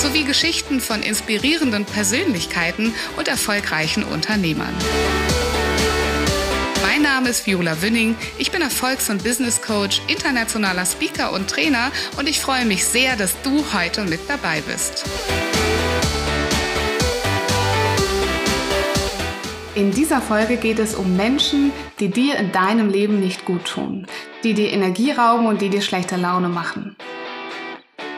sowie 0.00 0.24
Geschichten 0.24 0.80
von 0.80 1.02
inspirierenden 1.02 1.84
Persönlichkeiten 1.84 2.94
und 3.18 3.28
erfolgreichen 3.28 4.02
Unternehmern. 4.02 4.74
Mein 6.82 7.02
Name 7.02 7.28
ist 7.28 7.46
Viola 7.46 7.82
Wünning. 7.82 8.16
Ich 8.38 8.50
bin 8.50 8.62
Erfolgs- 8.62 9.10
und 9.10 9.22
Business 9.22 9.60
Coach, 9.60 10.00
internationaler 10.06 10.86
Speaker 10.86 11.32
und 11.32 11.50
Trainer 11.50 11.92
und 12.16 12.30
ich 12.30 12.40
freue 12.40 12.64
mich 12.64 12.86
sehr, 12.86 13.14
dass 13.16 13.34
du 13.42 13.62
heute 13.74 14.04
mit 14.04 14.20
dabei 14.26 14.62
bist. 14.62 15.04
In 19.74 19.90
dieser 19.90 20.22
Folge 20.22 20.56
geht 20.56 20.78
es 20.78 20.94
um 20.94 21.14
Menschen, 21.14 21.72
die 22.00 22.08
dir 22.08 22.36
in 22.36 22.52
deinem 22.52 22.88
Leben 22.88 23.20
nicht 23.20 23.44
gut 23.44 23.66
tun, 23.66 24.06
die 24.44 24.54
dir 24.54 24.72
Energie 24.72 25.12
rauben 25.12 25.46
und 25.46 25.60
die 25.60 25.68
dir 25.68 25.82
schlechte 25.82 26.16
Laune 26.16 26.48
machen. 26.48 26.96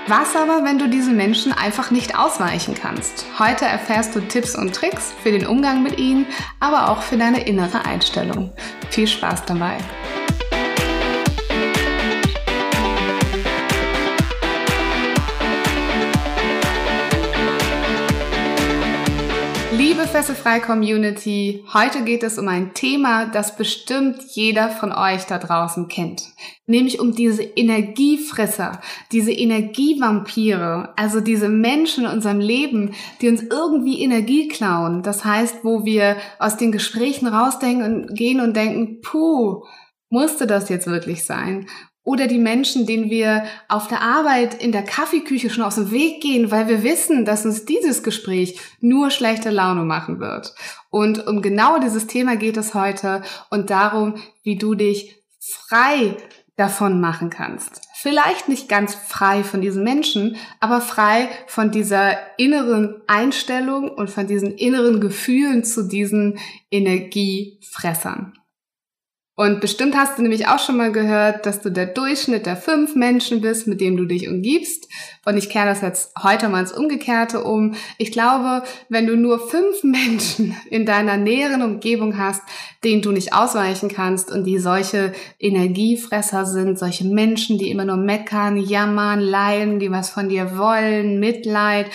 Was 0.09 0.35
aber, 0.35 0.65
wenn 0.65 0.81
du 0.81 0.89
diesen 0.89 1.17
Menschen 1.17 1.53
einfach 1.53 1.93
nicht 1.93 2.19
ausweichen 2.19 2.75
kannst? 2.75 3.25
Heute 3.39 3.67
erfährst 3.67 4.17
du 4.17 4.21
Tipps 4.21 4.57
und 4.57 4.75
Tricks 4.75 5.15
für 5.23 5.31
den 5.31 5.47
Umgang 5.47 5.85
mit 5.85 5.97
ihnen, 5.97 6.27
aber 6.59 6.91
auch 6.91 7.03
für 7.03 7.17
deine 7.17 7.47
innere 7.47 7.85
Einstellung. 7.85 8.53
Viel 8.91 9.07
Spaß 9.07 9.45
dabei! 9.47 9.79
Liebe 19.75 20.07
Fesselfrei 20.07 20.61
Community, 20.61 21.65
heute 21.73 22.05
geht 22.05 22.23
es 22.23 22.39
um 22.39 22.47
ein 22.47 22.75
Thema, 22.75 23.25
das 23.25 23.57
bestimmt 23.57 24.23
jeder 24.33 24.69
von 24.69 24.93
euch 24.93 25.25
da 25.25 25.39
draußen 25.39 25.89
kennt. 25.89 26.25
Nämlich 26.67 27.01
um 27.01 27.15
diese 27.15 27.43
Energiefresser, 27.43 28.83
diese 29.13 29.33
Energievampire, 29.33 30.93
also 30.97 31.21
diese 31.21 31.49
Menschen 31.49 32.05
in 32.05 32.11
unserem 32.11 32.39
Leben, 32.39 32.93
die 33.23 33.29
uns 33.31 33.43
irgendwie 33.43 34.03
Energie 34.03 34.49
klauen. 34.49 35.03
Das 35.03 35.25
heißt, 35.25 35.65
wo 35.65 35.87
wir 35.87 36.19
aus 36.39 36.59
den 36.59 36.71
Gesprächen 36.71 37.27
rausdenken 37.27 37.85
und 37.85 38.15
gehen 38.15 38.41
und 38.41 38.55
denken, 38.55 39.01
puh, 39.01 39.65
musste 40.11 40.47
das 40.47 40.69
jetzt 40.69 40.87
wirklich 40.87 41.25
sein? 41.25 41.67
Oder 42.05 42.27
die 42.27 42.39
Menschen, 42.39 42.85
denen 42.85 43.11
wir 43.11 43.45
auf 43.69 43.87
der 43.87 44.01
Arbeit 44.01 44.55
in 44.55 44.73
der 44.73 44.83
Kaffeeküche 44.83 45.51
schon 45.51 45.63
aus 45.63 45.77
dem 45.77 45.93
Weg 45.93 46.21
gehen, 46.21 46.51
weil 46.51 46.67
wir 46.67 46.83
wissen, 46.83 47.25
dass 47.25 47.45
uns 47.45 47.65
dieses 47.65 48.03
Gespräch 48.03 48.59
nur 48.81 49.11
schlechte 49.11 49.51
Laune 49.51 49.85
machen 49.85 50.19
wird. 50.19 50.55
Und 50.91 51.27
um 51.29 51.43
genau 51.43 51.79
dieses 51.79 52.09
Thema 52.09 52.37
geht 52.37 52.57
es 52.57 52.75
heute 52.75 53.23
und 53.51 53.71
darum, 53.71 54.17
wie 54.43 54.57
du 54.57 54.75
dich 54.75 55.23
frei 55.39 56.17
davon 56.57 57.01
machen 57.01 57.31
kannst. 57.31 57.83
Vielleicht 57.95 58.49
nicht 58.49 58.69
ganz 58.69 58.95
frei 58.95 59.45
von 59.45 59.61
diesen 59.61 59.85
Menschen, 59.85 60.37
aber 60.59 60.81
frei 60.81 61.29
von 61.47 61.71
dieser 61.71 62.17
inneren 62.37 63.01
Einstellung 63.07 63.89
und 63.91 64.11
von 64.11 64.27
diesen 64.27 64.51
inneren 64.57 65.01
Gefühlen 65.01 65.63
zu 65.63 65.89
diesen 65.89 66.39
Energiefressern. 66.71 68.33
Und 69.35 69.63
bestimmt 69.63 69.97
hast 69.97 70.19
du 70.19 70.23
nämlich 70.23 70.47
auch 70.47 70.59
schon 70.59 70.77
mal 70.77 70.93
gehört, 70.93 71.47
dass 71.47 71.63
du 71.63 71.71
der 71.71 71.87
Durchschnitt 71.87 72.45
der 72.45 72.57
fünf 72.57 72.95
Menschen 72.95 73.41
bist, 73.41 73.67
mit 73.67 73.81
denen 73.81 73.97
du 73.97 74.05
dich 74.05 74.29
umgibst. 74.29 74.89
Und 75.25 75.39
ich 75.39 75.49
kehre 75.49 75.65
das 75.65 75.81
jetzt 75.81 76.13
heute 76.23 76.51
mal 76.51 76.61
ins 76.61 76.73
Umgekehrte 76.73 77.43
um. 77.43 77.75
Ich 77.97 78.13
glaube, 78.13 78.63
wenn 78.91 79.07
du 79.07 79.17
nur 79.17 79.49
fünf 79.49 79.83
Menschen 79.85 80.55
in 80.69 80.85
deiner 80.85 81.17
näheren 81.17 81.63
Umgebung 81.63 82.19
hast, 82.19 82.43
denen 82.85 83.01
du 83.01 83.11
nicht 83.11 83.33
ausweichen 83.33 83.89
kannst 83.89 84.31
und 84.31 84.45
die 84.45 84.59
solche 84.59 85.15
Energiefresser 85.39 86.45
sind, 86.45 86.79
solche 86.79 87.05
Menschen, 87.07 87.57
die 87.57 87.71
immer 87.71 87.87
nur 87.87 87.97
meckern, 87.97 88.59
jammern, 88.59 89.21
leiden, 89.21 89.79
die 89.79 89.91
was 89.91 90.11
von 90.11 90.29
dir 90.29 90.59
wollen, 90.59 91.21
Mitleid, 91.21 91.87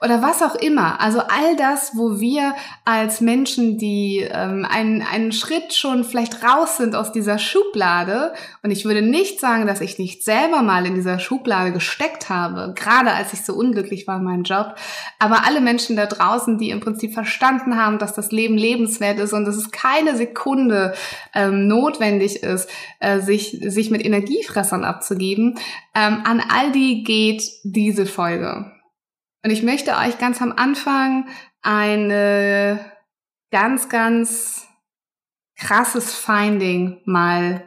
oder 0.00 0.22
was 0.22 0.42
auch 0.42 0.54
immer. 0.54 1.00
Also 1.00 1.20
all 1.20 1.56
das, 1.56 1.96
wo 1.96 2.20
wir 2.20 2.54
als 2.84 3.20
Menschen, 3.20 3.78
die 3.78 4.26
ähm, 4.30 4.66
einen, 4.68 5.02
einen 5.02 5.32
Schritt 5.32 5.74
schon 5.74 6.04
vielleicht 6.04 6.44
raus 6.44 6.77
sind 6.78 6.94
aus 6.94 7.12
dieser 7.12 7.38
Schublade, 7.38 8.32
und 8.62 8.70
ich 8.70 8.84
würde 8.84 9.02
nicht 9.02 9.40
sagen, 9.40 9.66
dass 9.66 9.80
ich 9.80 9.98
nicht 9.98 10.24
selber 10.24 10.62
mal 10.62 10.86
in 10.86 10.94
dieser 10.94 11.18
Schublade 11.18 11.72
gesteckt 11.72 12.30
habe, 12.30 12.72
gerade 12.74 13.12
als 13.12 13.32
ich 13.32 13.42
so 13.42 13.54
unglücklich 13.54 14.06
war 14.06 14.16
in 14.16 14.24
meinem 14.24 14.44
Job, 14.44 14.74
aber 15.18 15.46
alle 15.46 15.60
Menschen 15.60 15.96
da 15.96 16.06
draußen, 16.06 16.58
die 16.58 16.70
im 16.70 16.80
Prinzip 16.80 17.12
verstanden 17.12 17.76
haben, 17.76 17.98
dass 17.98 18.14
das 18.14 18.32
Leben 18.32 18.56
lebenswert 18.56 19.18
ist 19.18 19.32
und 19.32 19.44
dass 19.44 19.56
es 19.56 19.70
keine 19.70 20.16
Sekunde 20.16 20.94
ähm, 21.34 21.68
notwendig 21.68 22.42
ist, 22.42 22.70
äh, 23.00 23.20
sich, 23.20 23.58
sich 23.60 23.90
mit 23.90 24.04
Energiefressern 24.04 24.84
abzugeben, 24.84 25.58
ähm, 25.94 26.22
an 26.24 26.42
all 26.48 26.72
die 26.72 27.04
geht 27.04 27.42
diese 27.64 28.06
Folge. 28.06 28.72
Und 29.44 29.50
ich 29.50 29.62
möchte 29.62 29.96
euch 29.96 30.18
ganz 30.18 30.40
am 30.40 30.52
Anfang 30.52 31.26
eine 31.62 32.80
ganz, 33.50 33.88
ganz 33.88 34.67
krasses 35.58 36.14
Finding 36.14 36.98
mal 37.04 37.62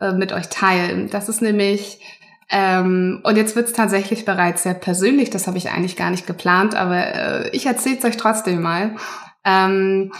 äh, 0.00 0.12
mit 0.12 0.32
euch 0.32 0.48
teilen. 0.48 1.10
Das 1.10 1.28
ist 1.28 1.42
nämlich, 1.42 2.00
ähm, 2.48 3.20
und 3.24 3.36
jetzt 3.36 3.56
wird 3.56 3.68
es 3.68 3.72
tatsächlich 3.72 4.24
bereits 4.24 4.62
sehr 4.62 4.74
persönlich, 4.74 5.30
das 5.30 5.46
habe 5.46 5.58
ich 5.58 5.70
eigentlich 5.70 5.96
gar 5.96 6.10
nicht 6.10 6.26
geplant, 6.26 6.74
aber 6.74 7.14
äh, 7.14 7.50
ich 7.50 7.66
erzähle 7.66 7.98
es 7.98 8.04
euch 8.04 8.16
trotzdem 8.16 8.62
mal. 8.62 8.96
Ähm, 9.44 10.12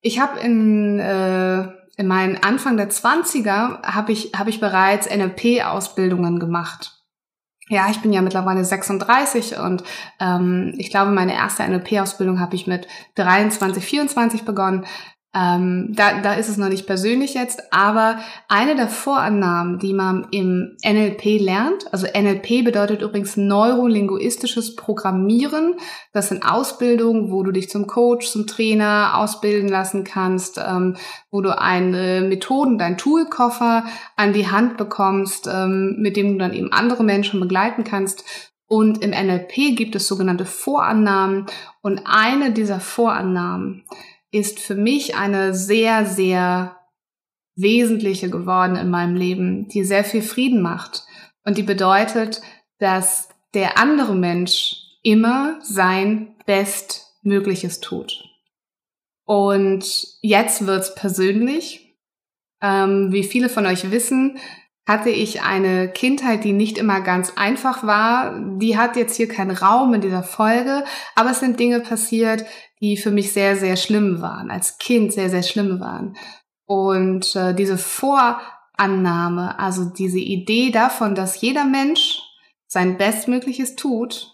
ich 0.00 0.20
habe 0.20 0.40
in, 0.40 0.98
äh, 0.98 1.62
in 1.96 2.06
meinen 2.06 2.42
Anfang 2.42 2.76
der 2.76 2.90
20er 2.90 3.82
habe 3.82 4.12
ich, 4.12 4.32
hab 4.36 4.48
ich 4.48 4.60
bereits 4.60 5.08
NLP-Ausbildungen 5.08 6.38
gemacht. 6.38 7.02
Ja, 7.68 7.88
ich 7.90 8.02
bin 8.02 8.12
ja 8.12 8.20
mittlerweile 8.20 8.64
36 8.64 9.56
und 9.58 9.84
ähm, 10.20 10.74
ich 10.76 10.90
glaube, 10.90 11.12
meine 11.12 11.34
erste 11.34 11.62
NLP-Ausbildung 11.62 12.40
habe 12.40 12.56
ich 12.56 12.66
mit 12.66 12.88
23, 13.14 13.84
24 13.84 14.44
begonnen. 14.44 14.84
Ähm, 15.34 15.94
da, 15.94 16.20
da 16.20 16.34
ist 16.34 16.50
es 16.50 16.58
noch 16.58 16.68
nicht 16.68 16.86
persönlich 16.86 17.32
jetzt, 17.32 17.72
aber 17.72 18.18
eine 18.48 18.76
der 18.76 18.88
Vorannahmen, 18.88 19.78
die 19.78 19.94
man 19.94 20.26
im 20.30 20.76
NLP 20.84 21.40
lernt, 21.40 21.90
also 21.90 22.06
NLP 22.06 22.62
bedeutet 22.62 23.00
übrigens 23.00 23.38
neurolinguistisches 23.38 24.76
Programmieren. 24.76 25.76
Das 26.12 26.28
sind 26.28 26.44
Ausbildungen, 26.44 27.30
wo 27.30 27.42
du 27.44 27.50
dich 27.50 27.70
zum 27.70 27.86
Coach, 27.86 28.30
zum 28.30 28.46
Trainer 28.46 29.12
ausbilden 29.14 29.70
lassen 29.70 30.04
kannst, 30.04 30.58
ähm, 30.58 30.96
wo 31.30 31.40
du 31.40 31.58
eine 31.58 32.20
Methoden, 32.20 32.76
dein 32.76 32.98
Toolkoffer 32.98 33.86
an 34.16 34.34
die 34.34 34.50
Hand 34.50 34.76
bekommst, 34.76 35.48
ähm, 35.50 35.96
mit 35.98 36.18
dem 36.18 36.32
du 36.32 36.38
dann 36.40 36.52
eben 36.52 36.72
andere 36.72 37.04
Menschen 37.04 37.40
begleiten 37.40 37.84
kannst. 37.84 38.22
Und 38.66 39.02
im 39.02 39.10
NLP 39.10 39.76
gibt 39.76 39.94
es 39.96 40.06
sogenannte 40.06 40.44
Vorannahmen 40.44 41.46
und 41.80 42.02
eine 42.04 42.52
dieser 42.52 42.80
Vorannahmen 42.80 43.84
ist 44.32 44.58
für 44.58 44.74
mich 44.74 45.14
eine 45.14 45.54
sehr, 45.54 46.06
sehr 46.06 46.76
wesentliche 47.54 48.30
geworden 48.30 48.76
in 48.76 48.90
meinem 48.90 49.14
Leben, 49.14 49.68
die 49.68 49.84
sehr 49.84 50.04
viel 50.04 50.22
Frieden 50.22 50.62
macht. 50.62 51.04
Und 51.44 51.58
die 51.58 51.62
bedeutet, 51.62 52.40
dass 52.78 53.28
der 53.54 53.78
andere 53.78 54.14
Mensch 54.14 54.76
immer 55.02 55.58
sein 55.62 56.34
Bestmögliches 56.46 57.80
tut. 57.80 58.24
Und 59.24 59.84
jetzt 60.22 60.66
wird's 60.66 60.94
persönlich. 60.94 61.96
Ähm, 62.60 63.12
wie 63.12 63.24
viele 63.24 63.48
von 63.48 63.66
euch 63.66 63.90
wissen, 63.90 64.38
hatte 64.86 65.10
ich 65.10 65.42
eine 65.42 65.88
Kindheit, 65.88 66.44
die 66.44 66.52
nicht 66.52 66.78
immer 66.78 67.00
ganz 67.00 67.32
einfach 67.36 67.86
war. 67.86 68.40
Die 68.58 68.76
hat 68.78 68.96
jetzt 68.96 69.16
hier 69.16 69.28
keinen 69.28 69.56
Raum 69.56 69.94
in 69.94 70.00
dieser 70.00 70.22
Folge, 70.22 70.84
aber 71.14 71.30
es 71.30 71.40
sind 71.40 71.60
Dinge 71.60 71.80
passiert, 71.80 72.44
die 72.82 72.96
für 72.96 73.12
mich 73.12 73.32
sehr, 73.32 73.56
sehr 73.56 73.76
schlimm 73.76 74.20
waren, 74.20 74.50
als 74.50 74.76
Kind 74.78 75.12
sehr, 75.12 75.30
sehr 75.30 75.44
schlimm 75.44 75.80
waren. 75.80 76.16
Und 76.66 77.36
äh, 77.36 77.54
diese 77.54 77.78
Vorannahme, 77.78 79.58
also 79.58 79.84
diese 79.84 80.18
Idee 80.18 80.70
davon, 80.70 81.14
dass 81.14 81.40
jeder 81.40 81.64
Mensch 81.64 82.20
sein 82.66 82.98
Bestmögliches 82.98 83.76
tut, 83.76 84.32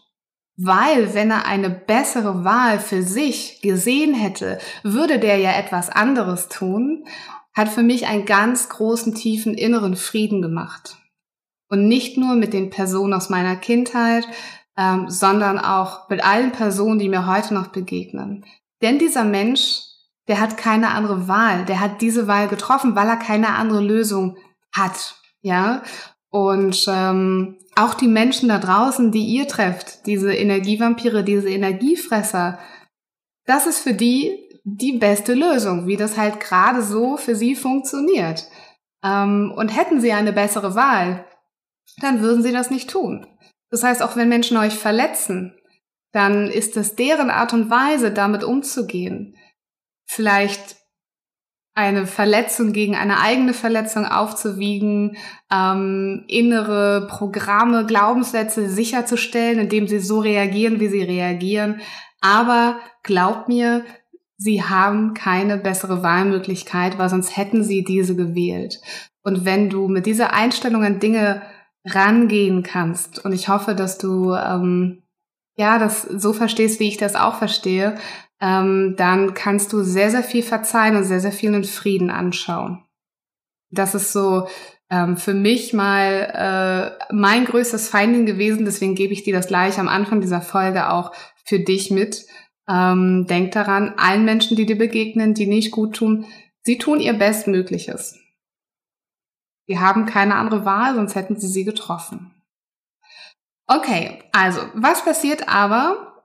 weil 0.57 1.15
wenn 1.15 1.31
er 1.31 1.47
eine 1.47 1.71
bessere 1.71 2.43
Wahl 2.45 2.81
für 2.81 3.03
sich 3.03 3.61
gesehen 3.61 4.15
hätte, 4.15 4.59
würde 4.83 5.19
der 5.19 5.37
ja 5.37 5.53
etwas 5.53 5.91
anderes 5.91 6.49
tun, 6.49 7.05
hat 7.53 7.69
für 7.69 7.83
mich 7.83 8.07
einen 8.07 8.25
ganz 8.25 8.69
großen, 8.69 9.15
tiefen 9.15 9.55
inneren 9.55 9.95
Frieden 9.95 10.41
gemacht. 10.43 10.97
Und 11.69 11.87
nicht 11.87 12.17
nur 12.17 12.35
mit 12.35 12.55
den 12.55 12.71
Personen 12.71 13.13
aus 13.13 13.29
meiner 13.29 13.57
Kindheit, 13.57 14.27
ähm, 14.79 15.11
sondern 15.11 15.59
auch 15.59 16.09
mit 16.09 16.25
allen 16.25 16.53
Personen, 16.53 17.01
die 17.01 17.09
mir 17.09 17.27
heute 17.27 17.53
noch 17.53 17.67
begegnen. 17.67 18.45
Denn 18.81 18.99
dieser 18.99 19.25
Mensch, 19.25 19.83
der 20.29 20.41
hat 20.41 20.57
keine 20.57 20.91
andere 20.91 21.27
Wahl. 21.27 21.65
Der 21.65 21.81
hat 21.81 22.01
diese 22.01 22.29
Wahl 22.29 22.47
getroffen, 22.47 22.95
weil 22.95 23.09
er 23.09 23.17
keine 23.17 23.57
andere 23.57 23.81
Lösung 23.81 24.37
hat. 24.73 25.17
Ja. 25.41 25.83
Und 26.31 26.85
ähm, 26.89 27.57
auch 27.75 27.95
die 27.95 28.07
Menschen 28.07 28.49
da 28.49 28.59
draußen, 28.59 29.11
die 29.11 29.25
ihr 29.25 29.49
trefft, 29.49 30.07
diese 30.07 30.33
Energievampire, 30.33 31.25
diese 31.25 31.49
Energiefresser, 31.49 32.59
das 33.47 33.67
ist 33.67 33.81
für 33.81 33.95
die 33.95 34.45
die 34.65 34.99
beste 34.99 35.33
Lösung, 35.33 35.87
wie 35.87 35.97
das 35.97 36.19
halt 36.19 36.41
gerade 36.41 36.83
so 36.83 37.17
für 37.17 37.35
sie 37.35 37.57
funktioniert. 37.57 38.47
Ähm, 39.03 39.53
und 39.57 39.69
hätten 39.71 40.01
sie 40.01 40.13
eine 40.13 40.33
bessere 40.33 40.75
Wahl, 40.75 41.25
dann 42.01 42.21
würden 42.21 42.43
sie 42.43 42.53
das 42.53 42.71
nicht 42.71 42.91
tun. 42.91 43.27
Das 43.71 43.83
heißt, 43.83 44.03
auch 44.03 44.17
wenn 44.17 44.29
Menschen 44.29 44.57
euch 44.57 44.75
verletzen, 44.75 45.55
dann 46.13 46.49
ist 46.49 46.77
es 46.77 46.97
deren 46.97 47.31
Art 47.31 47.53
und 47.53 47.71
Weise, 47.71 48.11
damit 48.11 48.43
umzugehen. 48.45 49.37
Vielleicht 50.07 50.77
eine 51.75 52.07
Verletzung 52.07 52.73
gegen 52.73 52.97
eine 52.97 53.21
eigene 53.21 53.55
Verletzung 53.55 54.05
aufzuwiegen, 54.05 55.17
ähm, 55.53 56.25
innere 56.27 57.07
Programme, 57.09 57.87
Glaubenssätze 57.87 58.69
sicherzustellen, 58.69 59.61
indem 59.61 59.87
sie 59.87 60.01
so 60.01 60.19
reagieren, 60.19 60.81
wie 60.81 60.89
sie 60.89 61.03
reagieren. 61.03 61.81
Aber 62.21 62.81
glaubt 63.05 63.49
mir, 63.49 63.85
sie 64.37 64.65
haben 64.65 65.15
keine 65.15 65.57
bessere 65.57 66.03
Wahlmöglichkeit, 66.03 66.99
weil 66.99 67.11
sonst 67.11 67.37
hätten 67.37 67.63
sie 67.63 67.85
diese 67.85 68.17
gewählt. 68.17 68.81
Und 69.23 69.45
wenn 69.45 69.71
du 69.71 69.87
mit 69.87 70.07
dieser 70.07 70.33
Einstellung 70.33 70.83
an 70.83 70.99
Dinge 70.99 71.43
rangehen 71.85 72.63
kannst, 72.63 73.25
und 73.25 73.33
ich 73.33 73.49
hoffe, 73.49 73.75
dass 73.75 73.99
du 73.99 74.35
ähm, 74.35 75.03
ja 75.57 75.79
das 75.79 76.03
so 76.03 76.33
verstehst, 76.33 76.81
wie 76.81 76.89
ich 76.89 76.97
das 76.97 77.15
auch 77.15 77.37
verstehe, 77.37 77.97
ähm, 78.41 78.95
dann 78.97 79.35
kannst 79.35 79.73
du 79.73 79.83
sehr, 79.83 80.11
sehr 80.11 80.23
viel 80.23 80.43
verzeihen 80.43 80.97
und 80.97 81.05
sehr, 81.05 81.21
sehr 81.21 81.33
viel 81.33 81.53
in 81.55 81.65
Frieden 81.65 82.11
anschauen. 82.11 82.85
Das 83.71 83.95
ist 83.95 84.13
so 84.13 84.49
ähm, 84.91 85.17
für 85.17 85.35
mich 85.35 85.73
mal 85.73 86.97
äh, 87.01 87.15
mein 87.15 87.45
größtes 87.45 87.89
Finding 87.89 88.27
gewesen, 88.27 88.65
deswegen 88.65 88.95
gebe 88.95 89.13
ich 89.13 89.25
dir 89.25 89.35
das 89.35 89.49
gleich 89.49 89.79
am 89.79 89.89
Anfang 89.89 90.21
dieser 90.21 90.41
Folge 90.41 90.91
auch 90.91 91.13
für 91.45 91.59
dich 91.59 91.91
mit. 91.91 92.25
Ähm, 92.69 93.27
denk 93.29 93.53
daran, 93.53 93.95
allen 93.97 94.25
Menschen, 94.25 94.57
die 94.57 94.67
dir 94.67 94.79
begegnen, 94.79 95.35
die 95.35 95.47
nicht 95.47 95.71
gut 95.71 95.97
tun, 95.97 96.27
sie 96.63 96.79
tun 96.79 97.01
ihr 97.01 97.15
Bestmögliches. 97.15 98.19
Sie 99.69 99.79
haben 99.79 100.07
keine 100.07 100.35
andere 100.35 100.65
Wahl, 100.65 100.95
sonst 100.95 101.15
hätten 101.15 101.39
sie 101.39 101.47
sie 101.47 101.65
getroffen. 101.65 102.35
Okay, 103.67 104.25
also, 104.33 104.63
was 104.75 105.05
passiert 105.05 105.49
aber, 105.49 106.25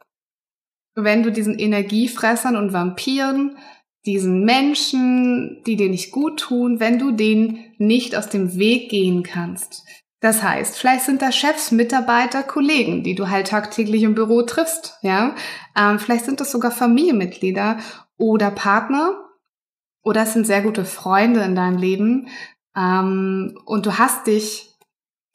wenn 0.96 1.24
du 1.24 1.32
diesen 1.32 1.60
Energiefressern 1.60 2.56
und 2.56 2.72
Vampiren, 2.72 3.58
diesen 4.06 4.44
Menschen, 4.46 5.62
die 5.66 5.76
dir 5.76 5.90
nicht 5.90 6.12
gut 6.12 6.40
tun, 6.40 6.80
wenn 6.80 7.00
du 7.00 7.12
denen 7.12 7.74
nicht 7.78 8.16
aus 8.16 8.30
dem 8.30 8.58
Weg 8.58 8.90
gehen 8.90 9.24
kannst. 9.24 9.84
Das 10.22 10.42
heißt, 10.42 10.78
vielleicht 10.78 11.04
sind 11.04 11.22
da 11.22 11.34
Chefs, 11.34 11.72
Mitarbeiter, 11.72 12.44
Kollegen, 12.44 13.04
die 13.04 13.16
du 13.16 13.30
halt 13.30 13.48
tagtäglich 13.48 14.04
im 14.04 14.16
Büro 14.16 14.44
triffst, 14.44 14.98
ja. 15.02 15.36
Ähm, 15.78 16.00
vielleicht 16.00 16.24
sind 16.24 16.40
das 16.40 16.52
sogar 16.52 16.72
Familienmitglieder 16.72 17.78
oder 18.18 18.52
Partner 18.52 19.20
oder 20.02 20.24
es 20.24 20.34
sind 20.34 20.48
sehr 20.48 20.62
gute 20.62 20.86
Freunde 20.86 21.42
in 21.42 21.56
deinem 21.56 21.78
Leben. 21.78 22.28
Ähm, 22.76 23.58
und 23.66 23.86
du 23.86 23.98
hast 23.98 24.28
dich 24.28 24.70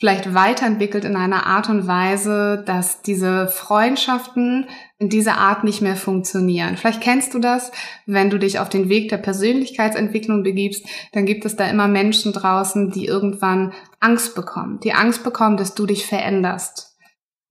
vielleicht 0.01 0.33
weiterentwickelt 0.33 1.05
in 1.05 1.17
einer 1.17 1.47
Art 1.47 1.69
und 1.69 1.89
Weise, 1.89 2.63
dass 2.65 3.03
diese 3.03 3.49
Freundschaften 3.49 4.69
in 4.99 5.09
dieser 5.09 5.39
Art 5.39 5.65
nicht 5.65 5.83
mehr 5.83 5.97
funktionieren. 5.97 6.77
Vielleicht 6.77 7.01
kennst 7.01 7.35
du 7.35 7.41
das, 7.41 7.73
wenn 8.07 8.31
du 8.31 8.39
dich 8.39 8.61
auf 8.61 8.69
den 8.69 8.89
Weg 8.89 9.09
der 9.09 9.17
Persönlichkeitsentwicklung 9.19 10.45
begibst, 10.45 10.87
dann 11.13 11.27
gibt 11.27 11.45
es 11.45 11.57
da 11.57 11.69
immer 11.69 11.89
Menschen 11.89 12.33
draußen, 12.33 12.91
die 12.91 13.07
irgendwann 13.07 13.73
Angst 13.99 14.37
bekommen, 14.37 14.79
die 14.81 14.93
Angst 14.93 15.25
bekommen, 15.25 15.57
dass 15.57 15.75
du 15.75 15.85
dich 15.85 16.07
veränderst 16.07 16.88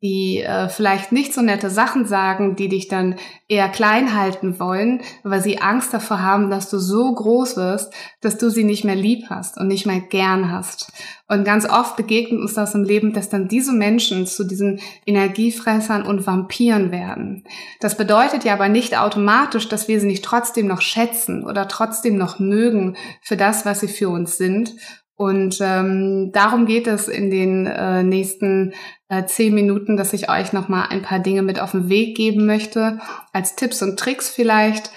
die 0.04 0.44
äh, 0.44 0.70
vielleicht 0.70 1.12
nicht 1.12 1.34
so 1.34 1.42
nette 1.42 1.72
Sachen 1.72 2.06
sagen, 2.06 2.56
die 2.56 2.70
dich 2.70 2.88
dann 2.88 3.16
eher 3.48 3.68
klein 3.68 4.16
halten 4.16 4.60
wollen, 4.60 5.02
weil 5.24 5.42
sie 5.42 5.60
Angst 5.60 5.92
davor 5.92 6.22
haben, 6.22 6.52
dass 6.52 6.70
du 6.70 6.78
so 6.78 7.12
groß 7.14 7.58
wirst, 7.58 7.92
dass 8.22 8.38
du 8.38 8.52
sie 8.52 8.64
nicht 8.64 8.84
mehr 8.84 8.96
lieb 8.96 9.26
hast 9.30 9.58
und 9.58 9.68
nicht 9.68 9.88
mehr 9.88 10.00
gern 10.00 10.52
hast. 10.52 10.92
Und 11.28 11.46
ganz 11.46 11.68
oft 11.68 11.96
begegnet 11.96 12.40
uns 12.40 12.54
das 12.54 12.76
im 12.76 12.84
Leben, 12.84 13.12
dass 13.12 13.30
dann 13.30 13.48
diese 13.48 13.74
Menschen 13.74 14.28
zu 14.28 14.44
diesen 14.44 14.80
Energiefressern 15.08 16.04
und 16.04 16.28
Vampiren 16.28 16.92
werden. 16.92 17.44
Das 17.80 17.98
bedeutet 17.98 18.44
ja 18.44 18.54
aber 18.54 18.70
nicht 18.70 18.98
automatisch, 19.00 19.68
dass 19.68 19.88
wir 19.88 20.00
sie 20.00 20.08
nicht 20.08 20.24
trotzdem 20.24 20.68
noch 20.68 20.82
schätzen 20.82 21.44
oder 21.44 21.68
trotzdem 21.68 22.18
noch 22.18 22.38
mögen 22.38 22.96
für 23.24 23.36
das, 23.36 23.66
was 23.66 23.80
sie 23.80 23.88
für 23.88 24.10
uns 24.10 24.38
sind 24.38 24.76
und 25.18 25.58
ähm, 25.62 26.31
darum 26.31 26.68
geht 26.68 26.86
es 26.86 27.08
in 27.08 27.31
den 27.31 27.66
äh, 27.66 28.04
nächsten 28.04 28.74
äh, 29.10 29.25
zehn 29.25 29.56
Minuten, 29.56 29.98
dass 29.98 30.14
ich 30.14 30.30
euch 30.30 30.54
nochmal 30.54 30.90
ein 30.90 31.02
paar 31.02 31.18
Dinge 31.18 31.42
mit 31.42 31.60
auf 31.60 31.72
den 31.72 31.90
Weg 31.90 32.16
geben 32.16 32.46
möchte, 32.46 33.00
als 33.34 33.56
Tipps 33.56 33.81
und 33.81 34.00
Tricks 34.00 34.30
vielleicht, 34.30 34.92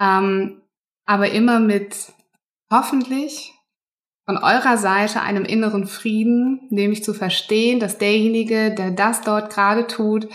ähm, 0.00 0.62
aber 1.04 1.30
immer 1.30 1.60
mit 1.60 1.94
hoffentlich 2.72 3.52
von 4.24 4.38
eurer 4.38 4.78
Seite 4.78 5.20
einem 5.20 5.44
inneren 5.44 5.86
Frieden, 5.86 6.62
nämlich 6.70 7.04
zu 7.04 7.12
verstehen, 7.12 7.78
dass 7.78 7.98
derjenige, 7.98 8.74
der 8.74 8.92
das 8.92 9.20
dort 9.20 9.52
gerade 9.52 9.86
tut, 9.86 10.26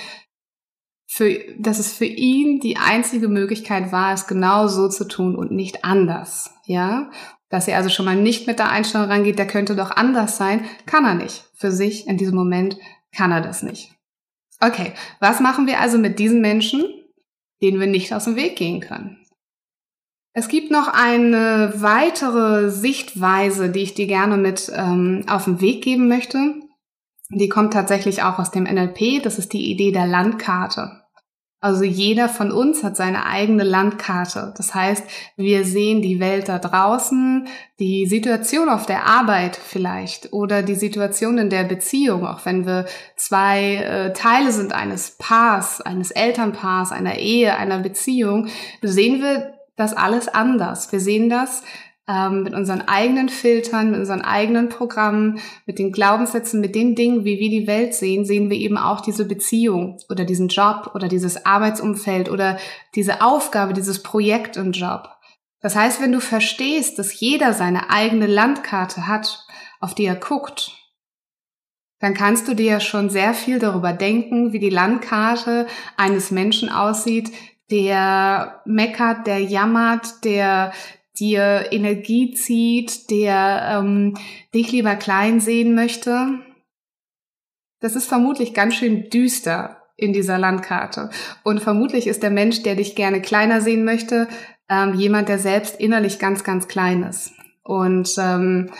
für, 1.13 1.37
dass 1.59 1.77
es 1.77 1.91
für 1.91 2.05
ihn 2.05 2.61
die 2.61 2.77
einzige 2.77 3.27
Möglichkeit 3.27 3.91
war, 3.91 4.13
es 4.13 4.27
genau 4.27 4.67
so 4.67 4.87
zu 4.87 5.03
tun 5.05 5.35
und 5.35 5.51
nicht 5.51 5.83
anders. 5.83 6.53
Ja, 6.63 7.11
dass 7.49 7.67
er 7.67 7.75
also 7.75 7.89
schon 7.89 8.05
mal 8.05 8.15
nicht 8.15 8.47
mit 8.47 8.59
der 8.59 8.69
Einstellung 8.69 9.09
rangeht, 9.09 9.37
der 9.37 9.45
könnte 9.45 9.75
doch 9.75 9.91
anders 9.91 10.37
sein, 10.37 10.63
kann 10.85 11.03
er 11.03 11.15
nicht. 11.15 11.43
Für 11.53 11.69
sich 11.73 12.07
in 12.07 12.15
diesem 12.15 12.35
Moment 12.35 12.77
kann 13.13 13.33
er 13.33 13.41
das 13.41 13.61
nicht. 13.61 13.93
Okay, 14.61 14.93
was 15.19 15.41
machen 15.41 15.67
wir 15.67 15.81
also 15.81 15.97
mit 15.97 16.17
diesen 16.17 16.39
Menschen, 16.39 16.85
denen 17.61 17.81
wir 17.81 17.87
nicht 17.87 18.13
aus 18.13 18.23
dem 18.23 18.37
Weg 18.37 18.55
gehen 18.55 18.79
können? 18.79 19.17
Es 20.31 20.47
gibt 20.47 20.71
noch 20.71 20.87
eine 20.87 21.73
weitere 21.75 22.69
Sichtweise, 22.71 23.69
die 23.69 23.81
ich 23.81 23.95
dir 23.95 24.07
gerne 24.07 24.37
mit 24.37 24.71
ähm, 24.73 25.25
auf 25.27 25.43
den 25.43 25.59
Weg 25.59 25.83
geben 25.83 26.07
möchte. 26.07 26.53
Die 27.31 27.49
kommt 27.49 27.73
tatsächlich 27.73 28.23
auch 28.23 28.39
aus 28.39 28.51
dem 28.51 28.63
NLP. 28.63 29.21
Das 29.21 29.37
ist 29.37 29.51
die 29.51 29.69
Idee 29.69 29.91
der 29.91 30.07
Landkarte. 30.07 31.00
Also 31.63 31.83
jeder 31.83 32.27
von 32.27 32.51
uns 32.51 32.83
hat 32.83 32.97
seine 32.97 33.27
eigene 33.27 33.63
Landkarte. 33.63 34.51
Das 34.57 34.73
heißt, 34.73 35.03
wir 35.37 35.63
sehen 35.63 36.01
die 36.01 36.19
Welt 36.19 36.49
da 36.49 36.57
draußen, 36.57 37.47
die 37.79 38.07
Situation 38.07 38.67
auf 38.67 38.87
der 38.87 39.05
Arbeit 39.05 39.57
vielleicht 39.57 40.33
oder 40.33 40.63
die 40.63 40.73
Situation 40.73 41.37
in 41.37 41.51
der 41.51 41.63
Beziehung, 41.63 42.25
auch 42.25 42.45
wenn 42.45 42.65
wir 42.65 42.87
zwei 43.15 43.75
äh, 43.75 44.13
Teile 44.13 44.51
sind 44.51 44.73
eines 44.73 45.11
Paars, 45.19 45.81
eines 45.81 46.09
Elternpaars, 46.09 46.91
einer 46.91 47.19
Ehe, 47.19 47.55
einer 47.55 47.77
Beziehung, 47.77 48.47
sehen 48.81 49.21
wir 49.21 49.53
das 49.75 49.93
alles 49.93 50.27
anders. 50.27 50.91
Wir 50.91 50.99
sehen 50.99 51.29
das 51.29 51.61
ähm, 52.07 52.43
mit 52.43 52.53
unseren 52.53 52.81
eigenen 52.81 53.29
Filtern, 53.29 53.91
mit 53.91 53.99
unseren 53.99 54.21
eigenen 54.21 54.69
Programmen, 54.69 55.39
mit 55.65 55.79
den 55.79 55.91
Glaubenssätzen, 55.91 56.59
mit 56.59 56.75
den 56.75 56.95
Dingen, 56.95 57.25
wie 57.25 57.39
wir 57.39 57.49
die 57.49 57.67
Welt 57.67 57.93
sehen, 57.93 58.25
sehen 58.25 58.49
wir 58.49 58.57
eben 58.57 58.77
auch 58.77 59.01
diese 59.01 59.25
Beziehung 59.25 59.97
oder 60.09 60.25
diesen 60.25 60.47
Job 60.47 60.91
oder 60.95 61.07
dieses 61.07 61.45
Arbeitsumfeld 61.45 62.29
oder 62.29 62.57
diese 62.95 63.21
Aufgabe, 63.21 63.73
dieses 63.73 64.01
Projekt 64.01 64.57
im 64.57 64.71
Job. 64.71 65.09
Das 65.61 65.75
heißt, 65.75 66.01
wenn 66.01 66.11
du 66.11 66.19
verstehst, 66.19 66.97
dass 66.97 67.19
jeder 67.19 67.53
seine 67.53 67.89
eigene 67.91 68.25
Landkarte 68.25 69.07
hat, 69.07 69.45
auf 69.79 69.93
die 69.93 70.05
er 70.05 70.15
guckt, 70.15 70.71
dann 71.99 72.15
kannst 72.15 72.47
du 72.47 72.55
dir 72.55 72.65
ja 72.65 72.79
schon 72.79 73.11
sehr 73.11 73.35
viel 73.35 73.59
darüber 73.59 73.93
denken, 73.93 74.53
wie 74.53 74.59
die 74.59 74.71
Landkarte 74.71 75.67
eines 75.97 76.31
Menschen 76.31 76.69
aussieht, 76.69 77.31
der 77.69 78.61
meckert, 78.65 79.27
der 79.27 79.39
jammert, 79.39 80.25
der 80.25 80.73
dir 81.19 81.67
Energie 81.71 82.33
zieht, 82.33 83.09
der 83.09 83.79
ähm, 83.79 84.17
dich 84.53 84.71
lieber 84.71 84.95
klein 84.95 85.39
sehen 85.39 85.75
möchte. 85.75 86.39
Das 87.79 87.95
ist 87.95 88.07
vermutlich 88.07 88.53
ganz 88.53 88.75
schön 88.75 89.09
düster 89.09 89.77
in 89.97 90.13
dieser 90.13 90.37
Landkarte. 90.37 91.09
Und 91.43 91.61
vermutlich 91.61 92.07
ist 92.07 92.23
der 92.23 92.31
Mensch, 92.31 92.63
der 92.63 92.75
dich 92.75 92.95
gerne 92.95 93.21
kleiner 93.21 93.61
sehen 93.61 93.83
möchte, 93.83 94.27
ähm, 94.69 94.95
jemand, 94.95 95.29
der 95.29 95.37
selbst 95.37 95.79
innerlich 95.79 96.17
ganz, 96.17 96.43
ganz 96.43 96.67
klein 96.67 97.03
ist. 97.03 97.33
Und 97.63 98.15
ähm, 98.17 98.71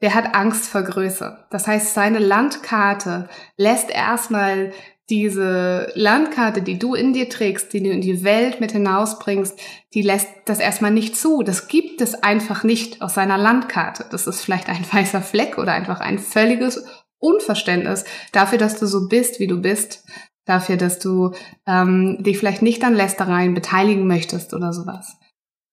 der 0.00 0.14
hat 0.14 0.34
Angst 0.34 0.68
vor 0.68 0.82
Größe. 0.82 1.46
Das 1.50 1.66
heißt, 1.66 1.94
seine 1.94 2.18
Landkarte 2.18 3.28
lässt 3.56 3.90
erstmal 3.90 4.72
diese 5.10 5.90
Landkarte, 5.94 6.62
die 6.62 6.78
du 6.78 6.94
in 6.94 7.12
dir 7.12 7.28
trägst, 7.28 7.72
die 7.72 7.82
du 7.82 7.90
in 7.90 8.00
die 8.00 8.22
Welt 8.22 8.60
mit 8.60 8.72
hinausbringst, 8.72 9.58
die 9.92 10.02
lässt 10.02 10.28
das 10.44 10.60
erstmal 10.60 10.92
nicht 10.92 11.16
zu. 11.16 11.42
Das 11.42 11.68
gibt 11.68 12.00
es 12.00 12.14
einfach 12.14 12.62
nicht 12.62 13.02
aus 13.02 13.14
seiner 13.14 13.36
Landkarte. 13.36 14.06
Das 14.10 14.26
ist 14.26 14.42
vielleicht 14.42 14.68
ein 14.68 14.84
weißer 14.92 15.22
Fleck 15.22 15.58
oder 15.58 15.72
einfach 15.72 16.00
ein 16.00 16.18
völliges 16.18 16.84
Unverständnis 17.18 18.04
dafür, 18.32 18.58
dass 18.58 18.78
du 18.78 18.86
so 18.86 19.08
bist, 19.08 19.40
wie 19.40 19.46
du 19.46 19.60
bist, 19.60 20.06
dafür, 20.46 20.76
dass 20.76 20.98
du 20.98 21.32
ähm, 21.66 22.22
dich 22.22 22.38
vielleicht 22.38 22.62
nicht 22.62 22.82
an 22.84 22.94
Lästereien 22.94 23.54
beteiligen 23.54 24.06
möchtest 24.06 24.54
oder 24.54 24.72
sowas. 24.72 25.16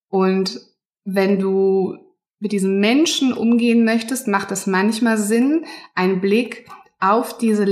Und 0.10 0.60
wenn 1.06 1.40
du 1.40 1.96
mit 2.40 2.52
diesem 2.52 2.80
Menschen 2.80 3.34
umgehen 3.34 3.84
möchtest, 3.86 4.28
macht 4.28 4.52
es 4.52 4.68
manchmal 4.68 5.18
Sinn, 5.18 5.66
einen 5.96 6.22
Blick 6.22 6.68
auf 7.00 7.38
diese 7.38 7.66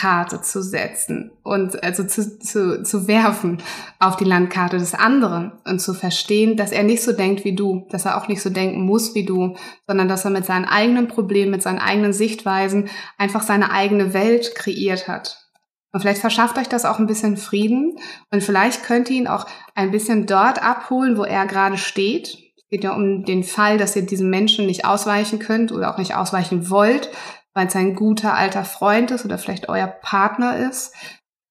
Landkarte 0.00 0.40
zu 0.40 0.62
setzen 0.62 1.30
und 1.42 1.82
also 1.82 2.04
zu, 2.04 2.38
zu, 2.38 2.82
zu 2.82 3.08
werfen 3.08 3.62
auf 3.98 4.16
die 4.16 4.24
Landkarte 4.24 4.78
des 4.78 4.94
anderen 4.94 5.52
und 5.64 5.80
zu 5.80 5.94
verstehen, 5.94 6.56
dass 6.56 6.72
er 6.72 6.82
nicht 6.82 7.02
so 7.02 7.12
denkt 7.12 7.44
wie 7.44 7.54
du, 7.54 7.86
dass 7.90 8.06
er 8.06 8.16
auch 8.16 8.28
nicht 8.28 8.42
so 8.42 8.50
denken 8.50 8.82
muss 8.82 9.14
wie 9.14 9.24
du, 9.24 9.56
sondern 9.86 10.08
dass 10.08 10.24
er 10.24 10.30
mit 10.30 10.46
seinen 10.46 10.64
eigenen 10.64 11.08
Problemen, 11.08 11.50
mit 11.50 11.62
seinen 11.62 11.78
eigenen 11.78 12.12
Sichtweisen 12.12 12.88
einfach 13.18 13.42
seine 13.42 13.72
eigene 13.72 14.14
Welt 14.14 14.54
kreiert 14.54 15.06
hat. 15.08 15.36
Und 15.92 16.00
vielleicht 16.00 16.20
verschafft 16.20 16.56
euch 16.56 16.68
das 16.68 16.84
auch 16.84 16.98
ein 16.98 17.06
bisschen 17.06 17.36
Frieden 17.36 17.98
und 18.30 18.42
vielleicht 18.42 18.84
könnt 18.84 19.10
ihr 19.10 19.16
ihn 19.16 19.28
auch 19.28 19.46
ein 19.74 19.90
bisschen 19.90 20.26
dort 20.26 20.62
abholen, 20.62 21.18
wo 21.18 21.24
er 21.24 21.46
gerade 21.46 21.76
steht. 21.76 22.38
Es 22.56 22.68
geht 22.70 22.84
ja 22.84 22.94
um 22.94 23.24
den 23.24 23.42
Fall, 23.42 23.76
dass 23.76 23.96
ihr 23.96 24.02
diesem 24.02 24.30
Menschen 24.30 24.66
nicht 24.66 24.84
ausweichen 24.84 25.40
könnt 25.40 25.72
oder 25.72 25.92
auch 25.92 25.98
nicht 25.98 26.14
ausweichen 26.14 26.70
wollt, 26.70 27.10
weil 27.54 27.66
es 27.66 27.76
ein 27.76 27.94
guter 27.94 28.34
alter 28.34 28.64
Freund 28.64 29.10
ist 29.10 29.24
oder 29.24 29.38
vielleicht 29.38 29.68
euer 29.68 29.86
Partner 29.86 30.56
ist, 30.56 30.94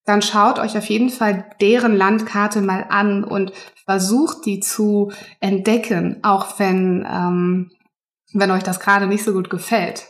dann 0.05 0.21
schaut 0.21 0.59
euch 0.59 0.77
auf 0.77 0.85
jeden 0.85 1.09
Fall 1.09 1.49
deren 1.61 1.95
Landkarte 1.95 2.61
mal 2.61 2.85
an 2.89 3.23
und 3.23 3.53
versucht 3.85 4.45
die 4.45 4.59
zu 4.59 5.11
entdecken, 5.39 6.19
auch 6.23 6.59
wenn, 6.59 7.07
ähm, 7.09 7.71
wenn 8.33 8.51
euch 8.51 8.63
das 8.63 8.79
gerade 8.79 9.07
nicht 9.07 9.23
so 9.23 9.33
gut 9.33 9.49
gefällt. 9.49 10.07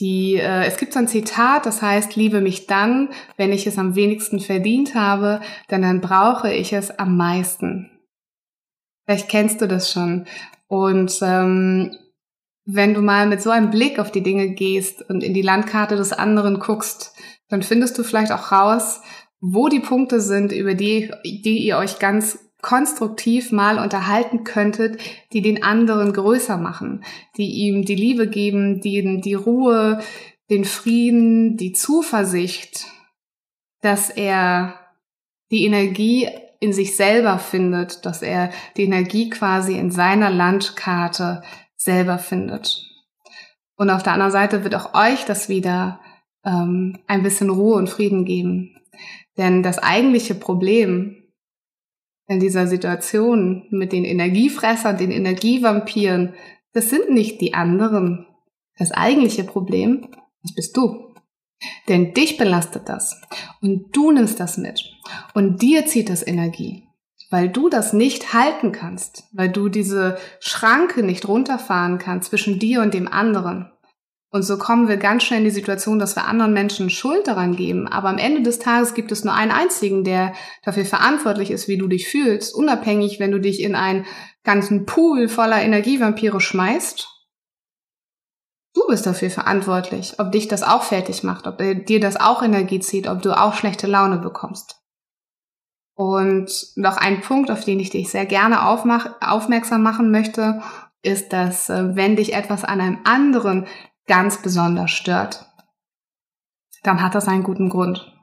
Die, 0.00 0.34
äh, 0.36 0.64
es 0.64 0.76
gibt 0.76 0.92
so 0.92 0.98
ein 0.98 1.08
Zitat, 1.08 1.66
das 1.66 1.82
heißt, 1.82 2.16
liebe 2.16 2.40
mich 2.40 2.66
dann, 2.66 3.10
wenn 3.36 3.52
ich 3.52 3.66
es 3.66 3.78
am 3.78 3.94
wenigsten 3.94 4.40
verdient 4.40 4.94
habe, 4.94 5.40
denn 5.70 5.82
dann 5.82 6.00
brauche 6.00 6.52
ich 6.52 6.72
es 6.72 6.96
am 6.98 7.16
meisten. 7.16 7.90
Vielleicht 9.04 9.28
kennst 9.28 9.60
du 9.60 9.66
das 9.66 9.90
schon. 9.90 10.26
Und 10.68 11.18
ähm, 11.22 11.96
wenn 12.70 12.92
du 12.92 13.00
mal 13.00 13.26
mit 13.26 13.40
so 13.40 13.48
einem 13.48 13.70
Blick 13.70 13.98
auf 13.98 14.12
die 14.12 14.22
Dinge 14.22 14.50
gehst 14.50 15.00
und 15.08 15.24
in 15.24 15.32
die 15.32 15.40
Landkarte 15.40 15.96
des 15.96 16.12
anderen 16.12 16.58
guckst, 16.58 17.14
dann 17.48 17.62
findest 17.62 17.96
du 17.96 18.02
vielleicht 18.02 18.30
auch 18.30 18.52
raus, 18.52 19.00
wo 19.40 19.68
die 19.68 19.80
Punkte 19.80 20.20
sind, 20.20 20.52
über 20.52 20.74
die, 20.74 21.10
die 21.24 21.64
ihr 21.66 21.78
euch 21.78 21.98
ganz 21.98 22.38
konstruktiv 22.60 23.52
mal 23.52 23.78
unterhalten 23.78 24.44
könntet, 24.44 25.00
die 25.32 25.40
den 25.40 25.62
anderen 25.62 26.12
größer 26.12 26.58
machen, 26.58 27.04
die 27.38 27.50
ihm 27.52 27.86
die 27.86 27.94
Liebe 27.94 28.28
geben, 28.28 28.82
die 28.82 28.98
ihm 28.98 29.22
die 29.22 29.34
Ruhe, 29.34 30.00
den 30.50 30.66
Frieden, 30.66 31.56
die 31.56 31.72
Zuversicht, 31.72 32.84
dass 33.80 34.10
er 34.10 34.74
die 35.50 35.64
Energie 35.64 36.28
in 36.60 36.74
sich 36.74 36.96
selber 36.96 37.38
findet, 37.38 38.04
dass 38.04 38.20
er 38.20 38.50
die 38.76 38.84
Energie 38.84 39.30
quasi 39.30 39.78
in 39.78 39.90
seiner 39.90 40.28
Landkarte 40.28 41.40
selber 41.78 42.18
findet. 42.18 42.84
Und 43.76 43.90
auf 43.90 44.02
der 44.02 44.12
anderen 44.12 44.32
Seite 44.32 44.64
wird 44.64 44.74
auch 44.74 44.92
euch 44.92 45.24
das 45.24 45.48
wieder 45.48 46.00
ähm, 46.44 46.98
ein 47.06 47.22
bisschen 47.22 47.48
Ruhe 47.48 47.76
und 47.76 47.88
Frieden 47.88 48.24
geben. 48.24 48.76
Denn 49.38 49.62
das 49.62 49.78
eigentliche 49.78 50.34
Problem 50.34 51.22
in 52.26 52.40
dieser 52.40 52.66
Situation 52.66 53.66
mit 53.70 53.92
den 53.92 54.04
Energiefressern, 54.04 54.98
den 54.98 55.12
Energievampiren, 55.12 56.34
das 56.72 56.90
sind 56.90 57.10
nicht 57.10 57.40
die 57.40 57.54
anderen. 57.54 58.26
Das 58.76 58.90
eigentliche 58.90 59.44
Problem, 59.44 60.08
das 60.42 60.54
bist 60.54 60.76
du. 60.76 61.14
Denn 61.88 62.12
dich 62.12 62.36
belastet 62.36 62.88
das. 62.88 63.20
Und 63.60 63.96
du 63.96 64.10
nimmst 64.10 64.38
das 64.40 64.58
mit. 64.58 64.84
Und 65.34 65.62
dir 65.62 65.86
zieht 65.86 66.10
das 66.10 66.26
Energie 66.26 66.87
weil 67.30 67.48
du 67.48 67.68
das 67.68 67.92
nicht 67.92 68.32
halten 68.32 68.72
kannst, 68.72 69.24
weil 69.32 69.50
du 69.50 69.68
diese 69.68 70.18
Schranke 70.40 71.02
nicht 71.02 71.28
runterfahren 71.28 71.98
kannst 71.98 72.30
zwischen 72.30 72.58
dir 72.58 72.80
und 72.82 72.94
dem 72.94 73.08
anderen. 73.08 73.70
Und 74.30 74.42
so 74.42 74.58
kommen 74.58 74.88
wir 74.88 74.98
ganz 74.98 75.22
schnell 75.22 75.38
in 75.38 75.44
die 75.46 75.50
Situation, 75.50 75.98
dass 75.98 76.14
wir 76.14 76.26
anderen 76.26 76.52
Menschen 76.52 76.90
Schuld 76.90 77.26
daran 77.26 77.56
geben. 77.56 77.88
Aber 77.88 78.10
am 78.10 78.18
Ende 78.18 78.42
des 78.42 78.58
Tages 78.58 78.92
gibt 78.92 79.10
es 79.10 79.24
nur 79.24 79.32
einen 79.32 79.50
einzigen, 79.50 80.04
der 80.04 80.34
dafür 80.62 80.84
verantwortlich 80.84 81.50
ist, 81.50 81.66
wie 81.66 81.78
du 81.78 81.88
dich 81.88 82.08
fühlst, 82.08 82.54
unabhängig, 82.54 83.20
wenn 83.20 83.32
du 83.32 83.40
dich 83.40 83.62
in 83.62 83.74
einen 83.74 84.04
ganzen 84.44 84.84
Pool 84.84 85.28
voller 85.28 85.62
Energievampire 85.62 86.40
schmeißt. 86.40 87.08
Du 88.74 88.86
bist 88.86 89.06
dafür 89.06 89.30
verantwortlich, 89.30 90.14
ob 90.18 90.30
dich 90.30 90.46
das 90.46 90.62
auch 90.62 90.82
fertig 90.82 91.22
macht, 91.22 91.46
ob 91.46 91.58
dir 91.58 92.00
das 92.00 92.16
auch 92.16 92.42
Energie 92.42 92.80
zieht, 92.80 93.08
ob 93.08 93.22
du 93.22 93.32
auch 93.32 93.54
schlechte 93.54 93.86
Laune 93.86 94.18
bekommst. 94.18 94.77
Und 95.98 96.68
noch 96.76 96.96
ein 96.96 97.22
Punkt, 97.22 97.50
auf 97.50 97.64
den 97.64 97.80
ich 97.80 97.90
dich 97.90 98.08
sehr 98.08 98.24
gerne 98.24 98.68
aufmach, 98.68 99.16
aufmerksam 99.20 99.82
machen 99.82 100.12
möchte, 100.12 100.62
ist, 101.02 101.32
dass 101.32 101.68
äh, 101.70 101.96
wenn 101.96 102.14
dich 102.14 102.34
etwas 102.34 102.62
an 102.62 102.80
einem 102.80 103.00
anderen 103.02 103.66
ganz 104.06 104.40
besonders 104.40 104.92
stört, 104.92 105.52
dann 106.84 107.02
hat 107.02 107.16
das 107.16 107.26
einen 107.26 107.42
guten 107.42 107.68
Grund. 107.68 108.16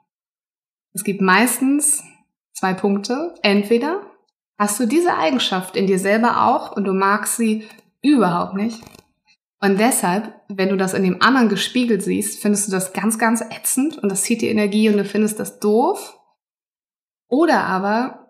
Es 0.93 1.03
gibt 1.03 1.19
meistens 1.19 2.01
zwei 2.53 2.73
Punkte. 2.73 3.35
Entweder 3.41 3.99
hast 4.57 4.79
du 4.79 4.85
diese 4.85 5.17
Eigenschaft 5.17 5.75
in 5.75 5.85
dir 5.85 5.99
selber 5.99 6.45
auch 6.45 6.77
und 6.77 6.85
du 6.85 6.93
magst 6.93 7.35
sie 7.35 7.67
überhaupt 8.01 8.53
nicht. 8.53 8.81
Und 9.59 9.81
deshalb, 9.81 10.33
wenn 10.47 10.69
du 10.69 10.77
das 10.77 10.93
in 10.93 11.03
dem 11.03 11.21
anderen 11.21 11.49
gespiegelt 11.49 12.03
siehst, 12.03 12.41
findest 12.41 12.69
du 12.69 12.71
das 12.71 12.93
ganz, 12.93 13.19
ganz 13.19 13.41
ätzend 13.41 13.97
und 13.97 14.07
das 14.07 14.21
zieht 14.21 14.41
dir 14.41 14.49
Energie 14.49 14.87
und 14.87 14.95
du 14.95 15.03
findest 15.03 15.41
das 15.41 15.59
doof 15.59 16.14
oder 17.27 17.63
aber 17.63 18.25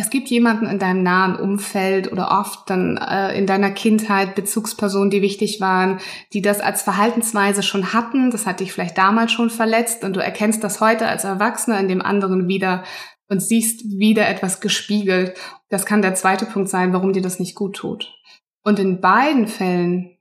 es 0.00 0.10
gibt 0.10 0.28
jemanden 0.28 0.66
in 0.66 0.78
deinem 0.78 1.02
nahen 1.02 1.34
Umfeld 1.34 2.12
oder 2.12 2.30
oft 2.30 2.70
dann 2.70 2.98
äh, 2.98 3.36
in 3.36 3.48
deiner 3.48 3.72
Kindheit 3.72 4.36
Bezugspersonen, 4.36 5.10
die 5.10 5.22
wichtig 5.22 5.60
waren, 5.60 5.98
die 6.32 6.40
das 6.40 6.60
als 6.60 6.82
Verhaltensweise 6.82 7.64
schon 7.64 7.92
hatten. 7.92 8.30
Das 8.30 8.46
hat 8.46 8.60
dich 8.60 8.72
vielleicht 8.72 8.96
damals 8.96 9.32
schon 9.32 9.50
verletzt 9.50 10.04
und 10.04 10.14
du 10.14 10.20
erkennst 10.20 10.62
das 10.62 10.80
heute 10.80 11.08
als 11.08 11.24
Erwachsener 11.24 11.80
in 11.80 11.88
dem 11.88 12.00
anderen 12.00 12.46
wieder 12.46 12.84
und 13.28 13.42
siehst 13.42 13.98
wieder 13.98 14.28
etwas 14.28 14.60
gespiegelt. 14.60 15.36
Das 15.68 15.84
kann 15.84 16.00
der 16.00 16.14
zweite 16.14 16.46
Punkt 16.46 16.68
sein, 16.68 16.92
warum 16.92 17.12
dir 17.12 17.22
das 17.22 17.40
nicht 17.40 17.56
gut 17.56 17.74
tut. 17.74 18.14
Und 18.62 18.78
in 18.78 19.00
beiden 19.00 19.48
Fällen, 19.48 20.16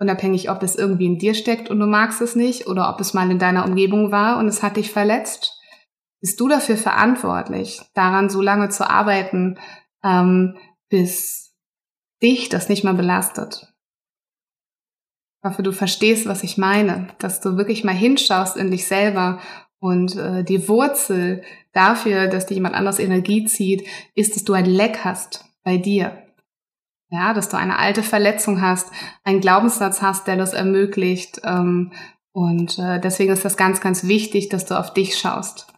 unabhängig 0.00 0.50
ob 0.50 0.60
es 0.64 0.74
irgendwie 0.74 1.06
in 1.06 1.18
dir 1.18 1.34
steckt 1.34 1.70
und 1.70 1.78
du 1.78 1.86
magst 1.86 2.20
es 2.20 2.34
nicht 2.34 2.66
oder 2.66 2.92
ob 2.92 2.98
es 2.98 3.14
mal 3.14 3.30
in 3.30 3.38
deiner 3.38 3.64
Umgebung 3.64 4.10
war 4.10 4.38
und 4.38 4.48
es 4.48 4.60
hat 4.60 4.76
dich 4.76 4.90
verletzt, 4.90 5.53
bist 6.24 6.40
du 6.40 6.48
dafür 6.48 6.78
verantwortlich, 6.78 7.82
daran 7.92 8.30
so 8.30 8.40
lange 8.40 8.70
zu 8.70 8.88
arbeiten, 8.88 9.58
ähm, 10.02 10.56
bis 10.88 11.52
dich 12.22 12.48
das 12.48 12.70
nicht 12.70 12.82
mehr 12.82 12.94
belastet. 12.94 13.74
Ich 15.36 15.50
hoffe, 15.50 15.62
du 15.62 15.70
verstehst, 15.70 16.26
was 16.26 16.42
ich 16.42 16.56
meine, 16.56 17.08
dass 17.18 17.42
du 17.42 17.58
wirklich 17.58 17.84
mal 17.84 17.92
hinschaust 17.92 18.56
in 18.56 18.70
dich 18.70 18.86
selber 18.86 19.38
und 19.80 20.16
äh, 20.16 20.44
die 20.44 20.66
Wurzel 20.66 21.42
dafür, 21.74 22.26
dass 22.28 22.46
dir 22.46 22.54
jemand 22.54 22.74
anders 22.74 22.98
Energie 22.98 23.44
zieht, 23.44 23.86
ist, 24.14 24.34
dass 24.34 24.44
du 24.44 24.54
ein 24.54 24.64
Leck 24.64 25.04
hast 25.04 25.44
bei 25.62 25.76
dir. 25.76 26.22
Ja, 27.10 27.34
dass 27.34 27.50
du 27.50 27.58
eine 27.58 27.78
alte 27.78 28.02
Verletzung 28.02 28.62
hast, 28.62 28.90
einen 29.24 29.42
Glaubenssatz 29.42 30.00
hast, 30.00 30.26
der 30.26 30.38
das 30.38 30.54
ermöglicht. 30.54 31.42
Ähm, 31.44 31.92
und 32.32 32.78
äh, 32.78 32.98
deswegen 32.98 33.30
ist 33.30 33.44
das 33.44 33.58
ganz, 33.58 33.82
ganz 33.82 34.04
wichtig, 34.04 34.48
dass 34.48 34.64
du 34.64 34.78
auf 34.78 34.94
dich 34.94 35.18
schaust. 35.18 35.73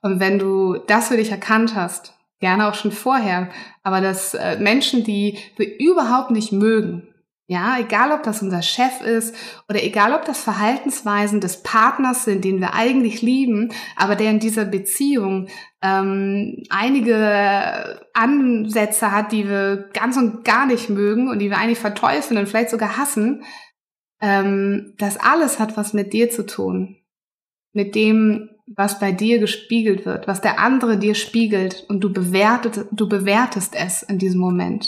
Und 0.00 0.20
wenn 0.20 0.38
du 0.38 0.76
das 0.86 1.08
für 1.08 1.16
dich 1.16 1.30
erkannt 1.30 1.74
hast, 1.74 2.14
gerne 2.40 2.68
auch 2.68 2.74
schon 2.74 2.92
vorher, 2.92 3.50
aber 3.82 4.00
dass 4.00 4.34
äh, 4.34 4.58
Menschen, 4.58 5.04
die 5.04 5.38
wir 5.56 5.78
überhaupt 5.78 6.30
nicht 6.30 6.52
mögen, 6.52 7.12
ja, 7.48 7.76
egal 7.78 8.12
ob 8.12 8.22
das 8.22 8.40
unser 8.40 8.62
Chef 8.62 9.02
ist 9.02 9.34
oder 9.68 9.82
egal 9.82 10.14
ob 10.14 10.24
das 10.24 10.42
Verhaltensweisen 10.42 11.40
des 11.40 11.62
Partners 11.62 12.24
sind, 12.24 12.44
den 12.44 12.60
wir 12.60 12.72
eigentlich 12.72 13.20
lieben, 13.20 13.72
aber 13.94 14.16
der 14.16 14.30
in 14.30 14.38
dieser 14.38 14.64
Beziehung 14.64 15.48
ähm, 15.82 16.62
einige 16.70 18.00
Ansätze 18.14 19.12
hat, 19.12 19.32
die 19.32 19.48
wir 19.48 19.88
ganz 19.92 20.16
und 20.16 20.44
gar 20.44 20.66
nicht 20.66 20.88
mögen 20.88 21.28
und 21.28 21.40
die 21.40 21.50
wir 21.50 21.58
eigentlich 21.58 21.80
verteufeln 21.80 22.38
und 22.38 22.48
vielleicht 22.48 22.70
sogar 22.70 22.96
hassen, 22.96 23.44
ähm, 24.22 24.94
das 24.96 25.18
alles 25.18 25.58
hat 25.58 25.76
was 25.76 25.92
mit 25.92 26.12
dir 26.12 26.30
zu 26.30 26.46
tun. 26.46 26.96
Mit 27.74 27.94
dem, 27.94 28.48
was 28.66 28.98
bei 29.00 29.12
dir 29.12 29.38
gespiegelt 29.38 30.06
wird, 30.06 30.28
was 30.28 30.40
der 30.40 30.58
andere 30.58 30.98
dir 30.98 31.14
spiegelt 31.14 31.84
und 31.88 32.00
du 32.00 32.12
bewertet, 32.12 32.86
du 32.90 33.08
bewertest 33.08 33.74
es 33.74 34.02
in 34.02 34.18
diesem 34.18 34.40
Moment. 34.40 34.86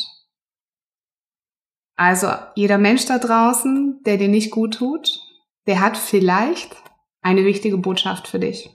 Also 1.97 2.29
jeder 2.55 2.79
Mensch 2.79 3.07
da 3.07 3.19
draußen, 3.19 4.03
der 4.05 4.17
dir 4.17 4.29
nicht 4.29 4.51
gut 4.51 4.75
tut, 4.75 5.21
der 5.67 5.81
hat 5.81 5.97
vielleicht 5.97 6.77
eine 7.23 7.45
wichtige 7.45 7.79
Botschaft 7.79 8.29
für 8.29 8.39
dich. 8.39 8.71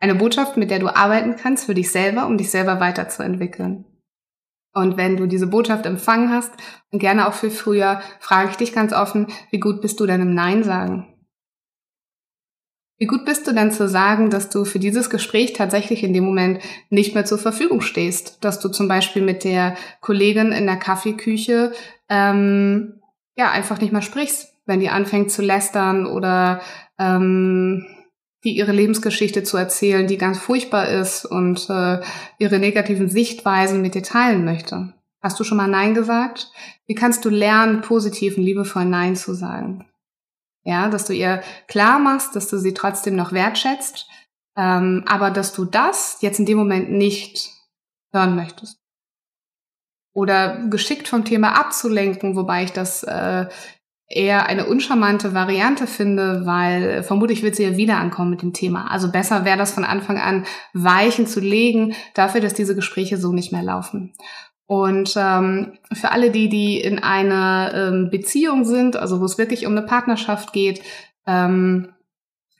Eine 0.00 0.14
Botschaft, 0.14 0.56
mit 0.56 0.70
der 0.70 0.78
du 0.78 0.94
arbeiten 0.94 1.36
kannst 1.36 1.66
für 1.66 1.74
dich 1.74 1.90
selber, 1.90 2.26
um 2.26 2.36
dich 2.36 2.50
selber 2.50 2.80
weiterzuentwickeln. 2.80 3.84
Und 4.74 4.96
wenn 4.96 5.16
du 5.16 5.26
diese 5.26 5.46
Botschaft 5.46 5.84
empfangen 5.86 6.30
hast 6.30 6.52
und 6.90 6.98
gerne 6.98 7.28
auch 7.28 7.34
für 7.34 7.50
früher, 7.50 8.00
frage 8.20 8.50
ich 8.50 8.56
dich 8.56 8.72
ganz 8.72 8.92
offen, 8.92 9.26
wie 9.50 9.60
gut 9.60 9.82
bist 9.82 10.00
du 10.00 10.06
denn 10.06 10.22
im 10.22 10.34
Nein 10.34 10.64
sagen? 10.64 11.11
Wie 13.02 13.06
gut 13.06 13.24
bist 13.24 13.48
du 13.48 13.52
denn 13.52 13.72
zu 13.72 13.88
sagen, 13.88 14.30
dass 14.30 14.48
du 14.48 14.64
für 14.64 14.78
dieses 14.78 15.10
Gespräch 15.10 15.54
tatsächlich 15.54 16.04
in 16.04 16.12
dem 16.12 16.22
Moment 16.22 16.60
nicht 16.88 17.16
mehr 17.16 17.24
zur 17.24 17.38
Verfügung 17.38 17.80
stehst? 17.80 18.44
Dass 18.44 18.60
du 18.60 18.68
zum 18.68 18.86
Beispiel 18.86 19.22
mit 19.22 19.42
der 19.42 19.74
Kollegin 20.00 20.52
in 20.52 20.66
der 20.66 20.76
Kaffeeküche 20.76 21.72
ähm, 22.08 23.00
ja 23.36 23.50
einfach 23.50 23.80
nicht 23.80 23.92
mehr 23.92 24.02
sprichst, 24.02 24.54
wenn 24.66 24.78
die 24.78 24.88
anfängt 24.88 25.32
zu 25.32 25.42
lästern 25.42 26.06
oder 26.06 26.60
ähm, 26.96 27.88
die 28.44 28.56
ihre 28.56 28.70
Lebensgeschichte 28.70 29.42
zu 29.42 29.56
erzählen, 29.56 30.06
die 30.06 30.16
ganz 30.16 30.38
furchtbar 30.38 30.86
ist 30.86 31.24
und 31.24 31.68
äh, 31.70 31.98
ihre 32.38 32.60
negativen 32.60 33.08
Sichtweisen 33.08 33.82
mit 33.82 33.96
dir 33.96 34.04
teilen 34.04 34.44
möchte. 34.44 34.94
Hast 35.20 35.40
du 35.40 35.42
schon 35.42 35.58
mal 35.58 35.66
Nein 35.66 35.94
gesagt? 35.94 36.52
Wie 36.86 36.94
kannst 36.94 37.24
du 37.24 37.30
lernen, 37.30 37.80
positiv 37.80 38.36
und 38.36 38.44
liebevoll 38.44 38.84
Nein 38.84 39.16
zu 39.16 39.34
sagen? 39.34 39.88
Ja, 40.64 40.88
dass 40.88 41.06
du 41.06 41.12
ihr 41.12 41.42
klar 41.66 41.98
machst, 41.98 42.36
dass 42.36 42.48
du 42.48 42.58
sie 42.58 42.74
trotzdem 42.74 43.16
noch 43.16 43.32
wertschätzt, 43.32 44.06
ähm, 44.56 45.04
aber 45.06 45.30
dass 45.30 45.52
du 45.52 45.64
das 45.64 46.18
jetzt 46.20 46.38
in 46.38 46.46
dem 46.46 46.58
Moment 46.58 46.90
nicht 46.90 47.50
hören 48.12 48.36
möchtest. 48.36 48.78
Oder 50.14 50.68
geschickt 50.68 51.08
vom 51.08 51.24
Thema 51.24 51.58
abzulenken, 51.58 52.36
wobei 52.36 52.64
ich 52.64 52.72
das 52.72 53.02
äh, 53.02 53.46
eher 54.06 54.46
eine 54.46 54.66
uncharmante 54.66 55.34
Variante 55.34 55.86
finde, 55.86 56.44
weil 56.44 57.02
vermutlich 57.02 57.42
wird 57.42 57.56
sie 57.56 57.64
ja 57.64 57.76
wieder 57.76 57.96
ankommen 57.96 58.30
mit 58.30 58.42
dem 58.42 58.52
Thema. 58.52 58.90
Also 58.90 59.10
besser 59.10 59.44
wäre 59.44 59.56
das 59.56 59.72
von 59.72 59.84
Anfang 59.84 60.18
an 60.18 60.44
Weichen 60.74 61.26
zu 61.26 61.40
legen 61.40 61.94
dafür, 62.14 62.40
dass 62.40 62.54
diese 62.54 62.74
Gespräche 62.74 63.16
so 63.16 63.32
nicht 63.32 63.52
mehr 63.52 63.62
laufen. 63.62 64.14
Und 64.72 65.12
ähm, 65.18 65.74
für 65.92 66.12
alle 66.12 66.30
die, 66.30 66.48
die 66.48 66.80
in 66.80 66.98
einer 66.98 67.72
ähm, 67.74 68.08
Beziehung 68.08 68.64
sind, 68.64 68.96
also 68.96 69.20
wo 69.20 69.26
es 69.26 69.36
wirklich 69.36 69.66
um 69.66 69.72
eine 69.72 69.82
Partnerschaft 69.82 70.54
geht, 70.54 70.80
ähm, 71.26 71.92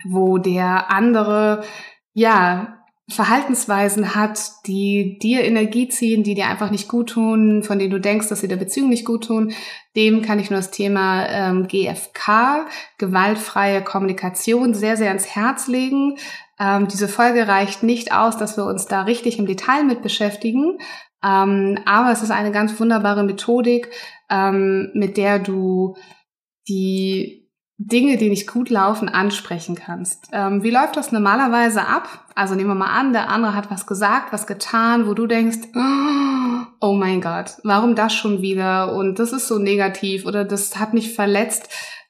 wo 0.04 0.36
der 0.36 0.90
andere 0.90 1.64
ja 2.12 2.80
Verhaltensweisen 3.08 4.14
hat, 4.14 4.42
die 4.66 5.18
dir 5.20 5.42
Energie 5.42 5.88
ziehen, 5.88 6.22
die 6.22 6.34
dir 6.34 6.48
einfach 6.48 6.70
nicht 6.70 6.86
gut 6.86 7.08
tun, 7.08 7.62
von 7.62 7.78
denen 7.78 7.90
du 7.92 7.98
denkst, 7.98 8.28
dass 8.28 8.42
sie 8.42 8.48
der 8.48 8.56
Beziehung 8.56 8.90
nicht 8.90 9.06
gut 9.06 9.24
tun, 9.24 9.54
dem 9.96 10.20
kann 10.20 10.38
ich 10.38 10.50
nur 10.50 10.58
das 10.58 10.70
Thema 10.70 11.26
ähm, 11.30 11.66
GFK, 11.66 12.66
gewaltfreie 12.98 13.80
Kommunikation, 13.82 14.74
sehr, 14.74 14.98
sehr 14.98 15.08
ans 15.08 15.34
Herz 15.34 15.66
legen. 15.66 16.18
Ähm, 16.60 16.88
diese 16.88 17.08
Folge 17.08 17.48
reicht 17.48 17.82
nicht 17.82 18.12
aus, 18.12 18.36
dass 18.36 18.58
wir 18.58 18.66
uns 18.66 18.84
da 18.84 19.00
richtig 19.00 19.38
im 19.38 19.46
Detail 19.46 19.84
mit 19.84 20.02
beschäftigen, 20.02 20.76
ähm, 21.24 21.78
aber 21.84 22.10
es 22.12 22.22
ist 22.22 22.30
eine 22.30 22.52
ganz 22.52 22.78
wunderbare 22.78 23.24
Methodik, 23.24 23.90
ähm, 24.28 24.90
mit 24.94 25.16
der 25.16 25.38
du 25.38 25.96
die 26.68 27.42
Dinge, 27.78 28.16
die 28.16 28.28
nicht 28.28 28.50
gut 28.50 28.70
laufen, 28.70 29.08
ansprechen 29.08 29.74
kannst. 29.74 30.28
Ähm, 30.32 30.62
wie 30.62 30.70
läuft 30.70 30.96
das 30.96 31.10
normalerweise 31.10 31.86
ab? 31.86 32.26
Also 32.34 32.54
nehmen 32.54 32.68
wir 32.68 32.74
mal 32.74 32.98
an, 32.98 33.12
der 33.12 33.28
andere 33.28 33.54
hat 33.54 33.70
was 33.70 33.86
gesagt, 33.86 34.32
was 34.32 34.46
getan, 34.46 35.06
wo 35.06 35.14
du 35.14 35.26
denkst, 35.26 35.58
oh 36.80 36.92
mein 36.92 37.20
Gott, 37.20 37.56
warum 37.64 37.94
das 37.94 38.14
schon 38.14 38.40
wieder? 38.40 38.94
Und 38.94 39.18
das 39.18 39.32
ist 39.32 39.48
so 39.48 39.58
negativ 39.58 40.26
oder 40.26 40.44
das 40.44 40.78
hat 40.78 40.94
mich 40.94 41.14
verletzt. 41.14 41.68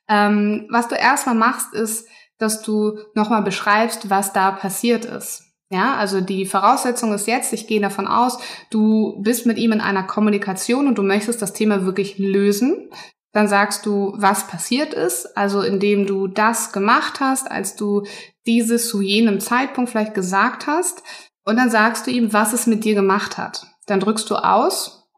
Ähm, 0.09 0.67
was 0.71 0.89
du 0.89 0.95
erstmal 0.95 1.37
machst, 1.37 1.73
ist, 1.73 2.07
dass 2.39 2.63
du 2.63 2.99
nochmal 3.15 3.43
beschreibst, 3.43 4.11
was 4.11 4.33
da 4.33 4.51
passiert 4.51 5.05
ist. 5.05 5.52
Ja, 5.73 5.95
also 5.97 6.21
die 6.21 6.45
Voraussetzung 6.45 7.15
ist 7.15 7.27
jetzt, 7.27 7.55
ich 7.55 7.67
gehe 7.67 7.81
davon 7.81 8.07
aus, 8.07 8.37
du 8.69 9.17
bist 9.23 9.47
mit 9.47 9.57
ihm 9.57 9.73
in 9.73 9.81
einer 9.81 10.03
Kommunikation 10.03 10.87
und 10.87 10.99
du 10.99 11.03
möchtest 11.03 11.41
das 11.41 11.55
Thema 11.55 11.87
wirklich 11.87 12.19
lösen. 12.19 12.91
Dann 13.33 13.49
sagst 13.49 13.87
du, 13.87 14.13
was 14.19 14.47
passiert 14.47 14.93
ist, 14.93 15.35
also 15.35 15.63
indem 15.63 16.07
du 16.07 16.27
das 16.27 16.73
gemacht 16.73 17.21
hast, 17.21 17.51
als 17.51 17.75
du 17.75 18.03
dieses 18.47 18.87
zu 18.87 19.01
jenem 19.01 19.41
Zeitpunkt 19.41 19.89
vielleicht 19.89 20.13
gesagt 20.13 20.67
hast. 20.67 21.03
Und 21.47 21.57
dann 21.57 21.71
sagst 21.71 22.07
du 22.07 22.11
ihm, 22.11 22.35
was 22.35 22.53
es 22.53 22.67
mit 22.67 22.85
dir 22.85 22.95
gemacht 22.95 23.39
hat. 23.39 23.67
Dann 23.87 24.01
drückst 24.01 24.29
du 24.29 24.37
aus 24.37 25.09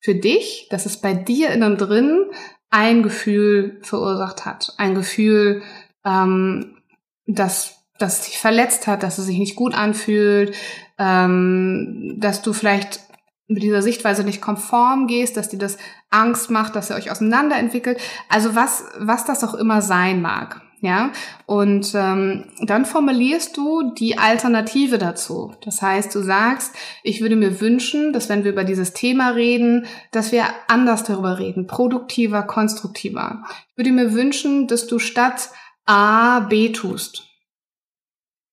für 0.00 0.14
dich, 0.14 0.68
dass 0.70 0.86
es 0.86 1.02
bei 1.02 1.12
dir 1.12 1.50
innen 1.50 1.76
drin 1.76 2.30
ein 2.70 3.02
Gefühl 3.02 3.78
verursacht 3.82 4.46
hat. 4.46 4.72
Ein 4.78 4.94
Gefühl, 4.94 5.62
ähm, 6.02 6.78
das, 7.26 7.77
das 7.98 8.22
dich 8.22 8.38
verletzt 8.38 8.86
hat, 8.86 9.02
dass 9.02 9.18
es 9.18 9.26
sich 9.26 9.38
nicht 9.38 9.56
gut 9.56 9.74
anfühlt, 9.74 10.54
ähm, 10.98 12.16
dass 12.18 12.42
du 12.42 12.52
vielleicht 12.52 13.00
mit 13.48 13.62
dieser 13.62 13.82
Sichtweise 13.82 14.24
nicht 14.24 14.40
konform 14.40 15.06
gehst, 15.06 15.36
dass 15.36 15.48
dir 15.48 15.58
das 15.58 15.78
Angst 16.10 16.50
macht, 16.50 16.76
dass 16.76 16.90
ihr 16.90 16.96
euch 16.96 17.10
auseinanderentwickelt. 17.10 17.98
Also 18.28 18.54
was, 18.54 18.84
was 18.98 19.24
das 19.24 19.42
auch 19.42 19.54
immer 19.54 19.82
sein 19.82 20.20
mag. 20.22 20.62
Ja, 20.80 21.10
und 21.46 21.90
ähm, 21.96 22.44
dann 22.60 22.86
formulierst 22.86 23.56
du 23.56 23.90
die 23.94 24.16
Alternative 24.16 24.98
dazu. 24.98 25.52
Das 25.64 25.82
heißt, 25.82 26.14
du 26.14 26.22
sagst, 26.22 26.72
ich 27.02 27.20
würde 27.20 27.34
mir 27.34 27.60
wünschen, 27.60 28.12
dass 28.12 28.28
wenn 28.28 28.44
wir 28.44 28.52
über 28.52 28.62
dieses 28.62 28.92
Thema 28.92 29.30
reden, 29.30 29.86
dass 30.12 30.30
wir 30.30 30.44
anders 30.68 31.02
darüber 31.02 31.40
reden, 31.40 31.66
produktiver, 31.66 32.44
konstruktiver. 32.44 33.42
Ich 33.72 33.76
würde 33.76 33.90
mir 33.90 34.12
wünschen, 34.12 34.68
dass 34.68 34.86
du 34.86 35.00
statt 35.00 35.50
A 35.84 36.38
B 36.40 36.70
tust. 36.70 37.27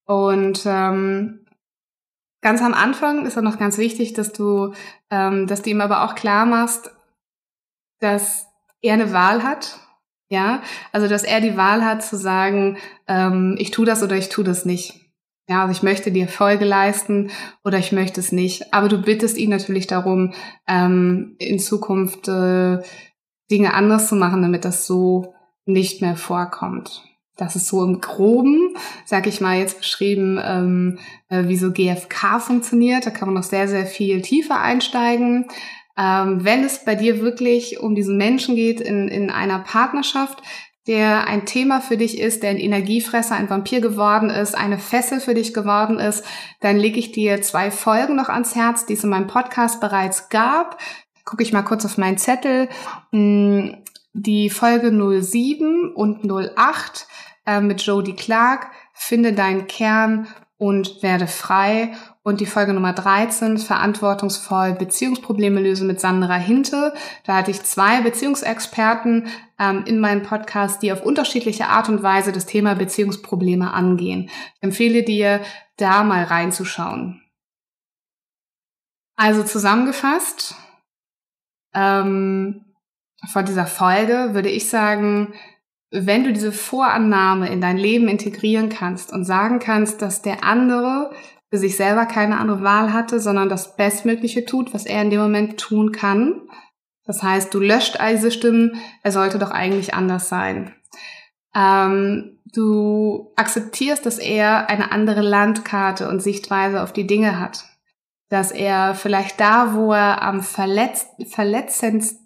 Und 0.06 0.64
ähm, 0.66 1.46
Ganz 2.46 2.62
am 2.62 2.76
Anfang 2.76 3.26
ist 3.26 3.40
auch 3.40 3.42
noch 3.42 3.58
ganz 3.58 3.80
wichtig, 3.80 4.14
dass 4.14 4.32
du, 4.32 4.72
ähm, 5.10 5.48
dass 5.48 5.64
du 5.64 5.72
ihm 5.72 5.82
aber 5.82 6.04
auch 6.04 6.14
klar 6.14 6.46
machst, 6.46 6.92
dass 8.02 8.46
er 8.84 8.94
eine 8.94 9.14
Wahl 9.14 9.42
hat. 9.42 9.80
Ja, 10.30 10.62
also 10.92 11.08
dass 11.08 11.24
er 11.24 11.42
die 11.42 11.58
Wahl 11.58 11.84
hat 11.84 12.04
zu 12.04 12.18
sagen, 12.18 12.78
ähm, 13.08 13.56
ich 13.58 13.72
tue 13.72 13.88
das 13.88 14.04
oder 14.04 14.16
ich 14.16 14.30
tue 14.30 14.44
das 14.44 14.64
nicht. 14.64 14.94
Ja, 15.50 15.62
also 15.64 15.72
ich 15.72 15.82
möchte 15.82 16.12
dir 16.12 16.28
Folge 16.28 16.66
leisten 16.66 17.32
oder 17.64 17.80
ich 17.80 17.92
möchte 17.92 18.20
es 18.20 18.32
nicht. 18.32 18.76
Aber 18.76 18.90
du 18.90 19.02
bittest 19.02 19.40
ihn 19.40 19.50
natürlich 19.50 19.88
darum, 19.88 20.36
ähm, 20.68 21.36
in 21.40 21.58
Zukunft 21.58 22.28
äh, 22.28 22.80
Dinge 23.50 23.74
anders 23.74 24.08
zu 24.08 24.16
machen, 24.16 24.44
damit 24.44 24.66
das 24.66 24.86
so 24.86 25.34
nicht 25.66 26.04
mehr 26.04 26.16
vorkommt. 26.16 27.04
Das 27.38 27.56
ist 27.56 27.68
so 27.68 27.84
im 27.84 28.00
Groben, 28.00 28.76
sag 29.06 29.28
ich 29.28 29.42
mal, 29.42 29.58
jetzt 29.58 29.80
beschrieben, 29.80 30.40
ähm, 30.42 31.00
äh, 31.30 31.48
wie 31.48 31.58
so 31.58 31.72
GFK 31.72 32.40
funktioniert. 32.40 33.06
Da 33.06 33.10
kann 33.10 33.28
man 33.28 33.36
noch 33.36 33.44
sehr, 33.44 33.68
sehr 33.68 33.86
viel 33.86 34.22
tiefer 34.22 34.62
einsteigen. 34.62 35.46
Ähm, 35.98 36.44
wenn 36.44 36.64
es 36.64 36.84
bei 36.86 36.96
dir 36.96 37.22
wirklich 37.22 37.80
um 37.80 37.96
diesen 37.96 38.18
Menschen 38.18 38.56
geht 38.56 38.82
in, 38.82 39.08
in 39.08 39.30
einer 39.30 39.60
Partnerschaft, 39.60 40.42
der 40.88 41.28
ein 41.28 41.46
Thema 41.46 41.82
für 41.82 41.98
dich 41.98 42.20
ist, 42.20 42.44
der 42.44 42.52
ein 42.52 42.60
Energiefresser, 42.60 43.36
ein 43.36 43.50
Vampir 43.50 43.82
geworden 43.82 44.30
ist, 44.30 44.56
eine 44.56 44.78
Fessel 44.78 45.20
für 45.20 45.34
dich 45.34 45.54
geworden 45.54 46.00
ist, 46.00 46.24
dann 46.60 46.78
lege 46.78 47.00
ich 47.00 47.12
dir 47.12 47.42
zwei 47.42 47.72
Folgen 47.72 48.16
noch 48.16 48.30
ans 48.30 48.56
Herz, 48.56 48.86
die 48.86 48.94
es 48.94 49.04
in 49.04 49.10
meinem 49.10 49.28
Podcast 49.28 49.82
bereits 49.82 50.30
gab. 50.30 50.80
Gucke 51.24 51.42
ich 51.42 51.54
mal 51.54 51.64
kurz 51.64 51.86
auf 51.86 51.98
meinen 51.98 52.20
Zettel. 52.20 52.70
Hm, 53.12 53.78
die 54.16 54.50
Folge 54.50 54.92
07 54.92 55.94
und 55.94 56.24
08 56.26 57.08
äh, 57.46 57.60
mit 57.60 57.82
Jodie 57.82 58.16
Clark, 58.16 58.72
Finde 58.98 59.34
deinen 59.34 59.68
Kern 59.68 60.28
und 60.58 61.04
werde 61.04 61.28
frei. 61.28 61.94
Und 62.24 62.40
die 62.40 62.46
Folge 62.46 62.74
Nummer 62.74 62.94
13, 62.94 63.58
verantwortungsvoll 63.58 64.74
Beziehungsprobleme 64.74 65.60
lösen 65.60 65.86
mit 65.86 66.00
Sandra 66.00 66.38
Hinte. 66.38 66.94
Da 67.26 67.36
hatte 67.36 67.52
ich 67.52 67.62
zwei 67.64 68.02
Beziehungsexperten 68.02 69.28
ähm, 69.60 69.84
in 69.86 70.00
meinem 70.00 70.24
Podcast, 70.24 70.82
die 70.82 70.94
auf 70.94 71.04
unterschiedliche 71.04 71.68
Art 71.68 71.90
und 71.90 72.02
Weise 72.02 72.32
das 72.32 72.46
Thema 72.46 72.74
Beziehungsprobleme 72.74 73.74
angehen. 73.74 74.30
Ich 74.56 74.64
empfehle 74.64 75.04
dir, 75.04 75.42
da 75.78 76.04
mal 76.04 76.24
reinzuschauen. 76.24 77.22
Also 79.18 79.44
zusammengefasst, 79.44 80.56
ähm, 81.74 82.65
vor 83.28 83.44
dieser 83.44 83.68
Folge 83.68 84.34
würde 84.34 84.50
ich 84.50 84.70
sagen, 84.70 85.34
wenn 85.92 86.24
du 86.24 86.34
diese 86.34 86.52
Vorannahme 86.52 87.50
in 87.50 87.62
dein 87.62 87.78
Leben 87.78 88.08
integrieren 88.08 88.70
kannst 88.70 89.14
und 89.14 89.24
sagen 89.24 89.60
kannst, 89.60 90.02
dass 90.02 90.22
der 90.22 90.44
andere 90.44 91.12
für 91.50 91.58
sich 91.58 91.78
selber 91.78 92.06
keine 92.06 92.38
andere 92.38 92.64
Wahl 92.64 92.92
hatte, 92.92 93.20
sondern 93.20 93.50
das 93.50 93.76
Bestmögliche 93.76 94.46
tut, 94.46 94.74
was 94.74 94.86
er 94.86 95.02
in 95.02 95.10
dem 95.10 95.22
Moment 95.22 95.60
tun 95.60 95.92
kann. 95.92 96.42
Das 97.06 97.22
heißt, 97.22 97.54
du 97.54 97.60
löscht 97.60 98.00
all 98.00 98.16
diese 98.16 98.32
Stimmen, 98.32 98.82
er 99.04 99.12
sollte 99.12 99.40
doch 99.40 99.52
eigentlich 99.52 99.94
anders 99.94 100.28
sein. 100.28 100.74
Ähm, 101.56 102.40
du 102.46 103.32
akzeptierst, 103.36 104.06
dass 104.06 104.18
er 104.18 104.70
eine 104.70 104.92
andere 104.92 105.22
Landkarte 105.22 106.10
und 106.10 106.22
Sichtweise 106.22 106.82
auf 106.82 106.94
die 106.94 107.08
Dinge 107.08 107.40
hat. 107.40 107.66
Dass 108.30 108.52
er 108.52 108.96
vielleicht 108.96 109.40
da, 109.40 109.76
wo 109.76 109.94
er 109.94 110.24
am 110.24 110.42
verletzt, 110.42 111.10
verletzendsten, 111.30 112.25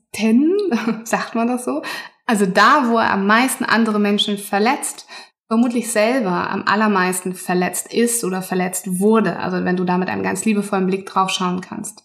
sagt 1.03 1.35
man 1.35 1.47
das 1.47 1.65
so, 1.65 1.81
also 2.25 2.45
da, 2.45 2.89
wo 2.89 2.97
er 2.97 3.11
am 3.11 3.25
meisten 3.25 3.63
andere 3.63 3.99
Menschen 3.99 4.37
verletzt, 4.37 5.07
vermutlich 5.47 5.91
selber 5.91 6.49
am 6.51 6.63
allermeisten 6.67 7.33
verletzt 7.33 7.91
ist 7.91 8.23
oder 8.23 8.41
verletzt 8.41 8.99
wurde. 8.99 9.37
Also 9.37 9.65
wenn 9.65 9.77
du 9.77 9.83
da 9.83 9.97
mit 9.97 10.09
einem 10.09 10.21
ganz 10.21 10.45
liebevollen 10.45 10.85
Blick 10.85 11.07
drauf 11.07 11.31
schauen 11.31 11.61
kannst. 11.61 12.03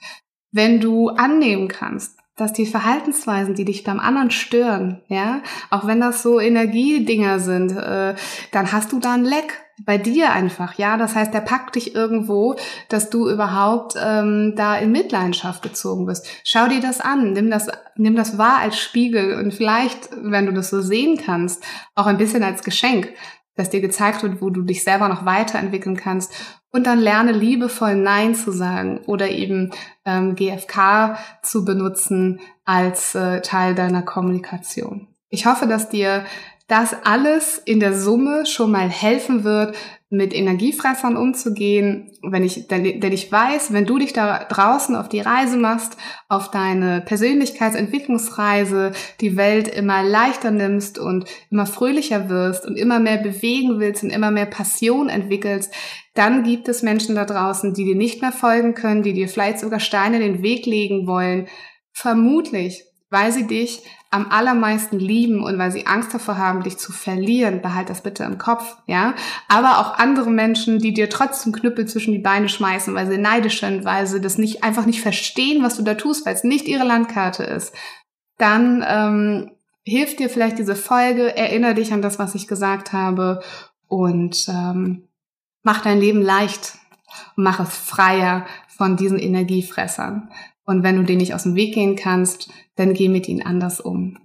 Wenn 0.50 0.80
du 0.80 1.10
annehmen 1.10 1.68
kannst, 1.68 2.18
dass 2.36 2.52
die 2.52 2.66
Verhaltensweisen, 2.66 3.54
die 3.54 3.64
dich 3.64 3.84
beim 3.84 4.00
anderen 4.00 4.30
stören, 4.30 5.00
ja, 5.08 5.42
auch 5.70 5.86
wenn 5.86 6.00
das 6.00 6.22
so 6.22 6.40
Energiedinger 6.40 7.38
sind, 7.38 7.72
äh, 7.72 8.14
dann 8.50 8.72
hast 8.72 8.92
du 8.92 8.98
da 8.98 9.14
ein 9.14 9.24
Leck 9.24 9.60
bei 9.84 9.98
dir 9.98 10.32
einfach, 10.32 10.74
ja. 10.78 10.96
Das 10.96 11.14
heißt, 11.14 11.34
der 11.34 11.40
packt 11.40 11.76
dich 11.76 11.94
irgendwo, 11.94 12.56
dass 12.88 13.10
du 13.10 13.28
überhaupt 13.28 13.94
ähm, 14.00 14.54
da 14.56 14.76
in 14.76 14.92
Mitleidenschaft 14.92 15.62
gezogen 15.62 16.06
bist. 16.06 16.26
Schau 16.44 16.68
dir 16.68 16.80
das 16.80 17.00
an, 17.00 17.32
nimm 17.32 17.50
das, 17.50 17.68
nimm 17.96 18.16
das 18.16 18.38
wahr 18.38 18.58
als 18.58 18.78
Spiegel 18.78 19.34
und 19.38 19.52
vielleicht, 19.52 20.10
wenn 20.16 20.46
du 20.46 20.52
das 20.52 20.70
so 20.70 20.80
sehen 20.80 21.18
kannst, 21.24 21.64
auch 21.94 22.06
ein 22.06 22.18
bisschen 22.18 22.42
als 22.42 22.62
Geschenk, 22.62 23.12
dass 23.54 23.70
dir 23.70 23.80
gezeigt 23.80 24.22
wird, 24.22 24.40
wo 24.40 24.50
du 24.50 24.62
dich 24.62 24.82
selber 24.82 25.08
noch 25.08 25.24
weiterentwickeln 25.24 25.96
kannst. 25.96 26.32
Und 26.70 26.86
dann 26.86 26.98
lerne 26.98 27.32
liebevoll 27.32 27.94
Nein 27.94 28.34
zu 28.34 28.50
sagen 28.50 28.98
oder 29.06 29.30
eben 29.30 29.70
ähm, 30.04 30.34
GFK 30.34 31.16
zu 31.42 31.64
benutzen 31.64 32.40
als 32.64 33.14
äh, 33.14 33.42
Teil 33.42 33.74
deiner 33.74 34.02
Kommunikation. 34.02 35.13
Ich 35.28 35.46
hoffe, 35.46 35.66
dass 35.66 35.88
dir 35.88 36.24
das 36.66 36.96
alles 37.04 37.58
in 37.58 37.78
der 37.78 37.92
Summe 37.92 38.46
schon 38.46 38.70
mal 38.70 38.88
helfen 38.88 39.44
wird, 39.44 39.76
mit 40.08 40.34
Energiefressern 40.34 41.16
umzugehen, 41.16 42.12
wenn 42.22 42.44
ich, 42.44 42.68
denn, 42.68 42.84
ich 42.84 43.30
weiß, 43.30 43.72
wenn 43.72 43.84
du 43.84 43.98
dich 43.98 44.12
da 44.12 44.44
draußen 44.44 44.96
auf 44.96 45.08
die 45.08 45.20
Reise 45.20 45.56
machst, 45.56 45.96
auf 46.28 46.50
deine 46.50 47.02
Persönlichkeitsentwicklungsreise, 47.02 48.92
die 49.20 49.36
Welt 49.36 49.68
immer 49.68 50.02
leichter 50.02 50.52
nimmst 50.52 50.98
und 50.98 51.26
immer 51.50 51.66
fröhlicher 51.66 52.28
wirst 52.28 52.64
und 52.64 52.76
immer 52.76 53.00
mehr 53.00 53.18
bewegen 53.18 53.80
willst 53.80 54.04
und 54.04 54.10
immer 54.10 54.30
mehr 54.30 54.46
Passion 54.46 55.08
entwickelst, 55.08 55.74
dann 56.14 56.44
gibt 56.44 56.68
es 56.68 56.82
Menschen 56.82 57.16
da 57.16 57.24
draußen, 57.24 57.74
die 57.74 57.84
dir 57.84 57.96
nicht 57.96 58.22
mehr 58.22 58.32
folgen 58.32 58.74
können, 58.74 59.02
die 59.02 59.12
dir 59.14 59.28
vielleicht 59.28 59.58
sogar 59.58 59.80
Steine 59.80 60.16
in 60.16 60.34
den 60.34 60.42
Weg 60.42 60.64
legen 60.64 61.06
wollen. 61.06 61.48
Vermutlich, 61.92 62.84
weil 63.10 63.32
sie 63.32 63.46
dich 63.46 63.82
am 64.14 64.30
allermeisten 64.30 65.00
lieben 65.00 65.42
und 65.42 65.58
weil 65.58 65.72
sie 65.72 65.86
Angst 65.86 66.14
davor 66.14 66.38
haben, 66.38 66.62
dich 66.62 66.78
zu 66.78 66.92
verlieren, 66.92 67.62
behalt 67.62 67.90
das 67.90 68.00
bitte 68.00 68.22
im 68.22 68.38
Kopf, 68.38 68.76
ja. 68.86 69.14
Aber 69.48 69.80
auch 69.80 69.98
andere 69.98 70.30
Menschen, 70.30 70.78
die 70.78 70.94
dir 70.94 71.10
trotzdem 71.10 71.52
Knüppel 71.52 71.86
zwischen 71.86 72.12
die 72.12 72.20
Beine 72.20 72.48
schmeißen, 72.48 72.94
weil 72.94 73.08
sie 73.10 73.18
neidisch 73.18 73.58
sind, 73.58 73.84
weil 73.84 74.06
sie 74.06 74.20
das 74.20 74.38
nicht 74.38 74.62
einfach 74.62 74.86
nicht 74.86 75.02
verstehen, 75.02 75.64
was 75.64 75.76
du 75.76 75.82
da 75.82 75.94
tust, 75.94 76.24
weil 76.24 76.34
es 76.34 76.44
nicht 76.44 76.68
ihre 76.68 76.84
Landkarte 76.84 77.42
ist, 77.42 77.74
dann 78.38 78.84
ähm, 78.86 79.50
hilft 79.84 80.20
dir 80.20 80.30
vielleicht 80.30 80.58
diese 80.58 80.76
Folge, 80.76 81.36
erinnere 81.36 81.74
dich 81.74 81.92
an 81.92 82.00
das, 82.00 82.20
was 82.20 82.36
ich 82.36 82.46
gesagt 82.46 82.92
habe 82.92 83.42
und 83.88 84.46
ähm, 84.48 85.08
mach 85.64 85.82
dein 85.82 85.98
Leben 85.98 86.22
leicht 86.22 86.78
und 87.36 87.42
mach 87.42 87.58
es 87.58 87.76
freier 87.76 88.46
von 88.68 88.96
diesen 88.96 89.18
Energiefressern. 89.18 90.30
Und 90.64 90.82
wenn 90.82 90.96
du 90.96 91.02
denen 91.02 91.18
nicht 91.18 91.34
aus 91.34 91.44
dem 91.44 91.54
Weg 91.54 91.74
gehen 91.74 91.96
kannst, 91.96 92.50
dann 92.76 92.94
geh 92.94 93.08
mit 93.08 93.28
ihnen 93.28 93.42
anders 93.42 93.80
um. 93.80 94.18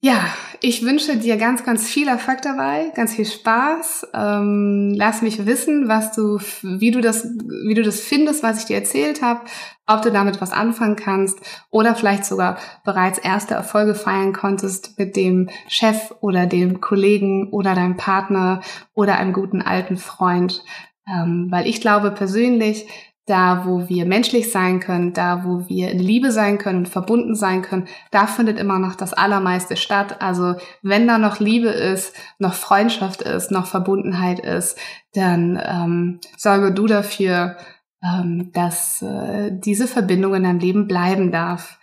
Ja, 0.00 0.26
ich 0.60 0.84
wünsche 0.84 1.16
dir 1.16 1.36
ganz, 1.38 1.64
ganz 1.64 1.88
viel 1.88 2.06
Erfolg 2.06 2.40
dabei, 2.42 2.92
ganz 2.94 3.16
viel 3.16 3.24
Spaß. 3.24 4.06
Ähm, 4.14 4.94
lass 4.96 5.22
mich 5.22 5.44
wissen, 5.44 5.88
was 5.88 6.12
du, 6.12 6.38
wie 6.62 6.92
du 6.92 7.00
das, 7.00 7.24
wie 7.24 7.74
du 7.74 7.82
das 7.82 7.98
findest, 7.98 8.44
was 8.44 8.60
ich 8.60 8.66
dir 8.66 8.76
erzählt 8.76 9.22
habe, 9.22 9.40
ob 9.88 10.02
du 10.02 10.12
damit 10.12 10.40
was 10.40 10.52
anfangen 10.52 10.94
kannst 10.94 11.40
oder 11.70 11.96
vielleicht 11.96 12.24
sogar 12.24 12.58
bereits 12.84 13.18
erste 13.18 13.54
Erfolge 13.54 13.96
feiern 13.96 14.32
konntest 14.32 14.96
mit 15.00 15.16
dem 15.16 15.48
Chef 15.66 16.14
oder 16.20 16.46
dem 16.46 16.80
Kollegen 16.80 17.48
oder 17.50 17.74
deinem 17.74 17.96
Partner 17.96 18.60
oder 18.94 19.18
einem 19.18 19.32
guten 19.32 19.62
alten 19.62 19.96
Freund. 19.96 20.62
Ähm, 21.08 21.48
weil 21.50 21.66
ich 21.66 21.80
glaube 21.80 22.12
persönlich, 22.12 22.86
da 23.28 23.66
wo 23.66 23.88
wir 23.90 24.06
menschlich 24.06 24.50
sein 24.50 24.80
können, 24.80 25.12
da 25.12 25.44
wo 25.44 25.68
wir 25.68 25.90
in 25.90 25.98
Liebe 25.98 26.32
sein 26.32 26.56
können 26.56 26.78
und 26.78 26.88
verbunden 26.88 27.34
sein 27.34 27.60
können, 27.60 27.86
da 28.10 28.26
findet 28.26 28.58
immer 28.58 28.78
noch 28.78 28.94
das 28.94 29.12
Allermeiste 29.12 29.76
statt. 29.76 30.22
Also 30.22 30.54
wenn 30.82 31.06
da 31.06 31.18
noch 31.18 31.38
Liebe 31.38 31.68
ist, 31.68 32.14
noch 32.38 32.54
Freundschaft 32.54 33.20
ist, 33.20 33.50
noch 33.50 33.66
Verbundenheit 33.66 34.40
ist, 34.40 34.78
dann 35.12 35.60
ähm, 35.62 36.20
sorge 36.38 36.72
du 36.72 36.86
dafür, 36.86 37.58
ähm, 38.02 38.50
dass 38.54 39.02
äh, 39.02 39.50
diese 39.52 39.86
Verbindung 39.86 40.34
in 40.34 40.44
deinem 40.44 40.60
Leben 40.60 40.88
bleiben 40.88 41.30
darf. 41.30 41.78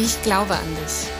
Ich 0.00 0.22
glaube 0.22 0.54
an 0.54 0.76
dich. 0.76 1.17